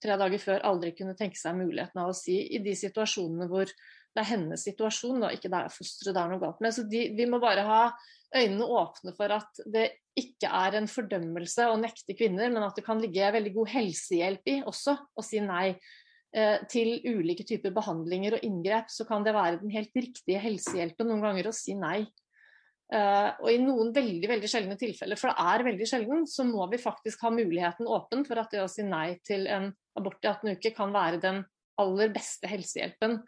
[0.03, 3.71] tre dager før aldri kunne tenke seg muligheten av å si i de situasjonene hvor
[3.71, 6.75] det er hennes situasjon, da, ikke det er fosteret det er noe galt med.
[6.75, 7.83] Så de, vi må bare ha
[8.35, 9.87] øynene åpne for at det
[10.19, 14.51] ikke er en fordømmelse å nekte kvinner, men at det kan ligge veldig god helsehjelp
[14.51, 15.75] i også å si nei.
[16.31, 21.11] Eh, til ulike typer behandlinger og inngrep, så kan det være den helt riktige helsehjelpen
[21.11, 22.05] noen ganger å si nei.
[22.91, 26.65] Uh, og i noen veldig veldig sjeldne tilfeller, for det er veldig sjelden, så må
[26.73, 29.69] vi faktisk ha muligheten åpen for at det å si nei til en
[29.99, 31.45] abort i 18 uker kan være den
[31.81, 33.21] aller beste helsehjelpen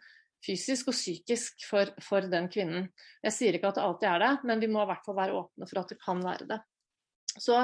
[0.43, 2.89] fysisk og psykisk for, for, den kvinnen.
[3.23, 5.37] Jeg sier ikke at det alltid er det, men vi må i hvert fall være
[5.39, 6.59] åpne for at det kan være det.
[7.33, 7.61] Så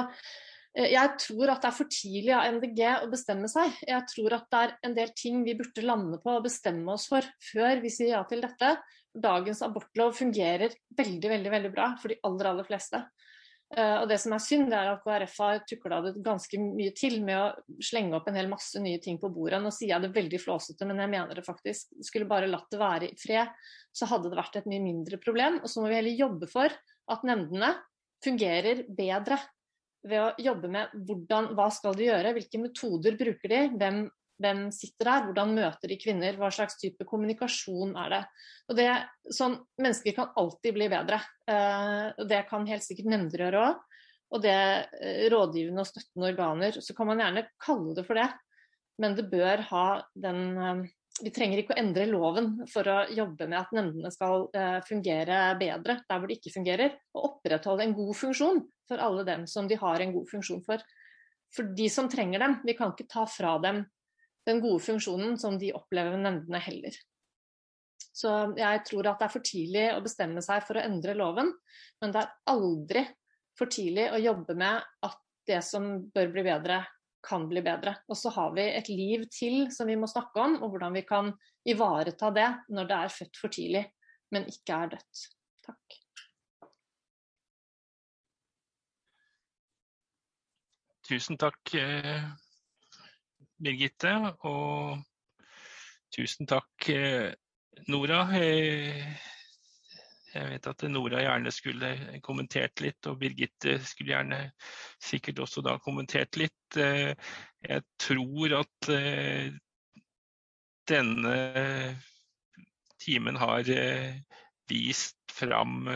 [0.70, 3.74] jeg tror at det er for tidlig av MDG å bestemme seg.
[3.88, 7.08] Jeg tror at det er en del ting vi burde lande på og bestemme oss
[7.10, 8.76] for før vi sier ja til dette.
[9.10, 13.02] Dagens abortlov fungerer veldig, veldig, veldig bra for de aller, aller fleste.
[13.70, 16.94] Uh, og det som er synd, det er at KrF har tukla det ganske mye
[16.98, 19.60] til med å slenge opp en hel masse nye ting på bordet.
[19.62, 21.94] Nå sier jeg det veldig flåsete, men jeg mener det faktisk.
[22.06, 23.50] Skulle bare latt det være i fred,
[23.94, 25.60] så hadde det vært et mye mindre problem.
[25.62, 26.74] Og så må vi heller jobbe for
[27.10, 27.76] at nemndene
[28.22, 29.38] fungerer bedre
[30.06, 34.02] ved å jobbe med hvordan, hva skal de gjøre, hvilke metoder bruker de, hvem
[34.40, 38.20] hvem sitter der, hvordan møter de kvinner, hva slags type kommunikasjon er det.
[38.70, 38.88] Og det
[39.36, 41.20] sånn, Mennesker kan alltid bli bedre.
[41.44, 43.86] Uh, det kan helt sikkert nemnder gjøre òg.
[44.30, 44.54] og det
[45.02, 48.28] eh, rådgivende og støttende organer, så kan man gjerne kalle det for det.
[49.02, 50.84] Men det bør ha den eh,
[51.20, 55.40] Vi trenger ikke å endre loven for å jobbe med at nemndene skal eh, fungere
[55.60, 59.68] bedre der hvor det ikke fungerer, og opprettholde en god funksjon for alle dem som
[59.68, 60.82] de har en god funksjon for.
[61.54, 62.56] For de som trenger dem.
[62.64, 63.84] Vi kan ikke ta fra dem
[64.48, 66.94] den gode funksjonen som de opplever med nemndene heller.
[68.10, 71.52] Så jeg tror at det er for tidlig å bestemme seg for å endre loven,
[72.00, 73.04] men det er aldri
[73.58, 76.80] for tidlig å jobbe med at det som bør bli bedre,
[77.22, 77.94] kan bli bedre.
[78.08, 81.04] Og så har vi et liv til som vi må snakke om, og hvordan vi
[81.08, 81.32] kan
[81.68, 83.84] ivareta det når det er født for tidlig,
[84.32, 85.26] men ikke er dødt.
[85.66, 85.98] Takk.
[91.10, 92.28] Tusen takk, eh,
[93.58, 94.12] Birgitte.
[94.46, 95.00] Og
[96.14, 97.32] tusen takk, eh,
[97.88, 98.22] Nora.
[100.30, 101.90] Jeg vet at Nora gjerne skulle
[102.22, 104.38] kommentert litt, og Birgitte skulle gjerne
[105.02, 106.78] sikkert også da kommentert litt.
[106.78, 107.16] Eh,
[107.66, 109.50] jeg tror at eh,
[110.90, 111.34] denne
[113.02, 114.20] timen har eh,
[114.70, 115.88] vist fram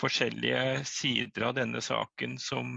[0.00, 2.70] forskjellige sider av denne saken som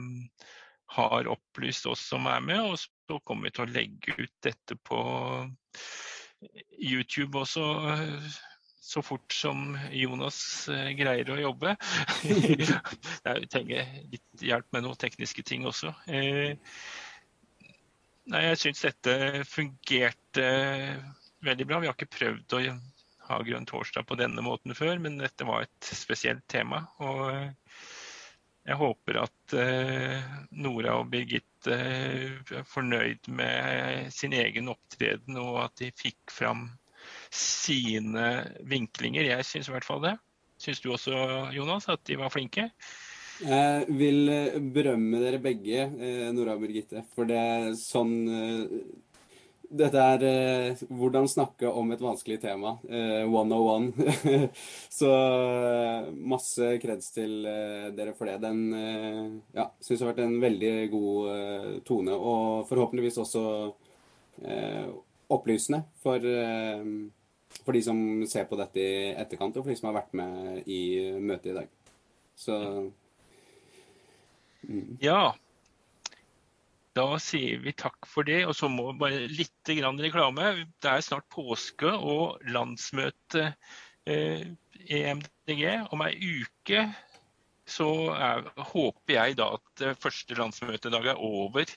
[0.97, 4.75] har opplyst oss som er med, og så kommer vi til å legge ut dette
[4.87, 4.99] på
[6.79, 7.67] YouTube også
[8.87, 11.75] så fort som Jonas eh, greier å jobbe.
[13.27, 15.91] jeg trenger litt hjelp med noen tekniske ting også.
[16.07, 16.55] Eh,
[18.31, 20.47] nei, jeg syns dette fungerte
[21.43, 21.81] veldig bra.
[21.83, 22.63] Vi har ikke prøvd å
[23.27, 26.85] ha Grønn torsdag på denne måten før, men dette var et spesielt tema.
[27.03, 27.27] Og
[28.67, 30.33] jeg håper at eh,
[30.63, 36.69] Nora og Birgitte er fornøyd med sin egen opptreden, og at de fikk fram
[37.37, 38.29] sine
[38.67, 39.29] vinklinger.
[39.29, 40.15] Jeg syns i hvert fall det.
[40.61, 41.13] Syns du også,
[41.53, 42.71] Jonas, at de var flinke?
[43.37, 47.03] Jeg vil eh, berømme dere begge, eh, Nora og Birgitte.
[47.13, 48.63] For det er sånn eh,
[49.67, 52.77] Dette er hvordan snakke om et vanskelig tema.
[53.27, 54.05] One of one.
[54.97, 55.09] Så
[56.15, 57.43] masse kreds til
[57.97, 58.37] dere for det.
[58.45, 58.61] Den
[59.51, 63.43] ja, syns har vært en veldig god tone, og forhåpentligvis også
[65.35, 66.31] opplysende for
[67.65, 67.97] for de som
[68.29, 70.81] ser på dette i etterkant, og for de som har vært med i
[71.19, 71.73] møtet i dag.
[72.37, 72.55] Så
[74.67, 74.97] mm.
[75.03, 75.33] Ja.
[76.97, 78.43] Da sier vi takk for det.
[78.49, 80.53] Og så må bare litt reklame.
[80.81, 83.51] Det er snart påske og landsmøte
[84.09, 84.47] eh,
[84.87, 85.65] i MDG.
[85.93, 86.87] Om ei uke
[87.67, 91.67] så er, håper jeg da at første landsmøtedag er over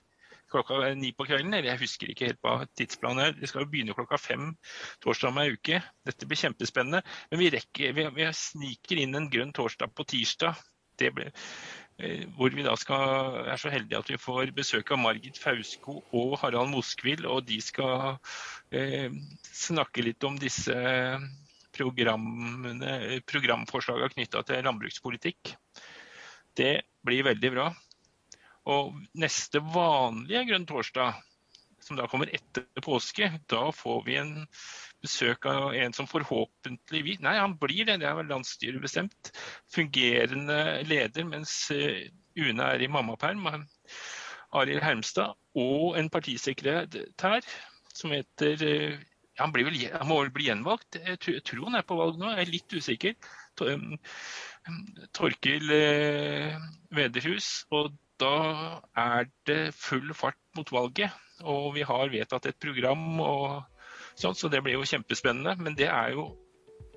[0.53, 1.55] klokka ni på kvelden.
[1.57, 3.36] Eller jeg husker ikke helt hva tidsplanen er.
[3.38, 4.51] Det skal jo begynne klokka fem
[5.05, 5.80] torsdag om ei uke.
[6.07, 7.01] Dette blir kjempespennende.
[7.30, 10.55] Men vi, rekker, vi, vi sniker inn en grønn torsdag på tirsdag.
[11.01, 11.30] Ble,
[11.96, 16.03] eh, hvor vi da skal, er så heldige at vi får besøk av Margit Fausko
[16.12, 17.24] og Harald Moskvild.
[17.24, 18.18] Og de skal
[18.76, 19.09] eh,
[19.48, 20.76] snakke litt om disse
[23.30, 25.55] programforslagene knytta til landbrukspolitikk.
[26.59, 27.70] Det blir veldig bra.
[28.71, 31.18] Og neste vanlige grønn torsdag,
[31.81, 34.35] som da kommer etter påske, da får vi en
[35.01, 39.33] besøk av en som forhåpentligvis Nei, han blir det, det er vel landsstyret bestemt.
[39.73, 43.47] Fungerende leder mens eh, Une er i mammaperm.
[44.57, 45.37] Arild Hermstad.
[45.59, 47.47] Og en partisekretær
[47.95, 48.99] som heter eh,
[49.41, 51.01] han, vel, han, må vel bli gjenvalgt?
[51.01, 53.14] Jeg tror han er på valg nå, jeg er litt usikker.
[55.16, 56.61] Torkil eh,
[56.97, 57.51] Vederhus.
[57.73, 58.35] Og da
[58.97, 61.11] er det full fart mot valget.
[61.41, 63.62] Og vi har vedtatt et program og
[64.14, 65.57] sånt, så det blir jo kjempespennende.
[65.59, 66.31] Men det er jo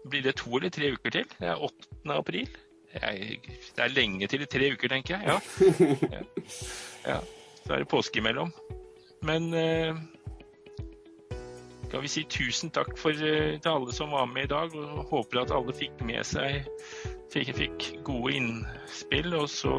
[0.04, 1.28] Blir det to eller tre uker til?
[1.40, 2.12] Det er 8.
[2.12, 2.50] april.
[2.92, 3.38] Jeg,
[3.76, 5.24] det er lenge til i tre uker, tenker jeg.
[5.32, 5.38] Ja.
[6.12, 6.24] ja.
[7.14, 7.20] ja.
[7.64, 8.52] Så er det påske imellom.
[9.24, 9.96] Men eh,
[11.88, 15.04] skal vi si tusen takk for, eh, til alle som var med i dag, og
[15.14, 16.68] håper at alle fikk med seg
[17.34, 19.34] fikk, fikk gode innspill.
[19.38, 19.76] Og så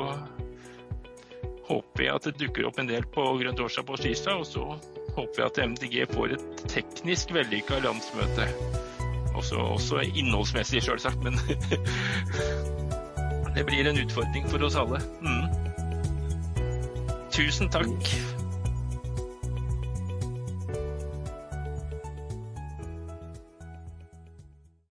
[1.68, 4.42] håper vi at det dukker opp en del på Grønn torsdag på tirsdag.
[4.42, 4.64] Og så
[5.16, 8.48] håper vi at MDG får et teknisk vellykka landsmøte.
[9.34, 11.34] Også, også innholdsmessig, sjølsagt, men
[13.56, 15.00] det blir en utfordring for oss alle.
[15.24, 15.48] Mm.
[17.34, 18.14] Tusen takk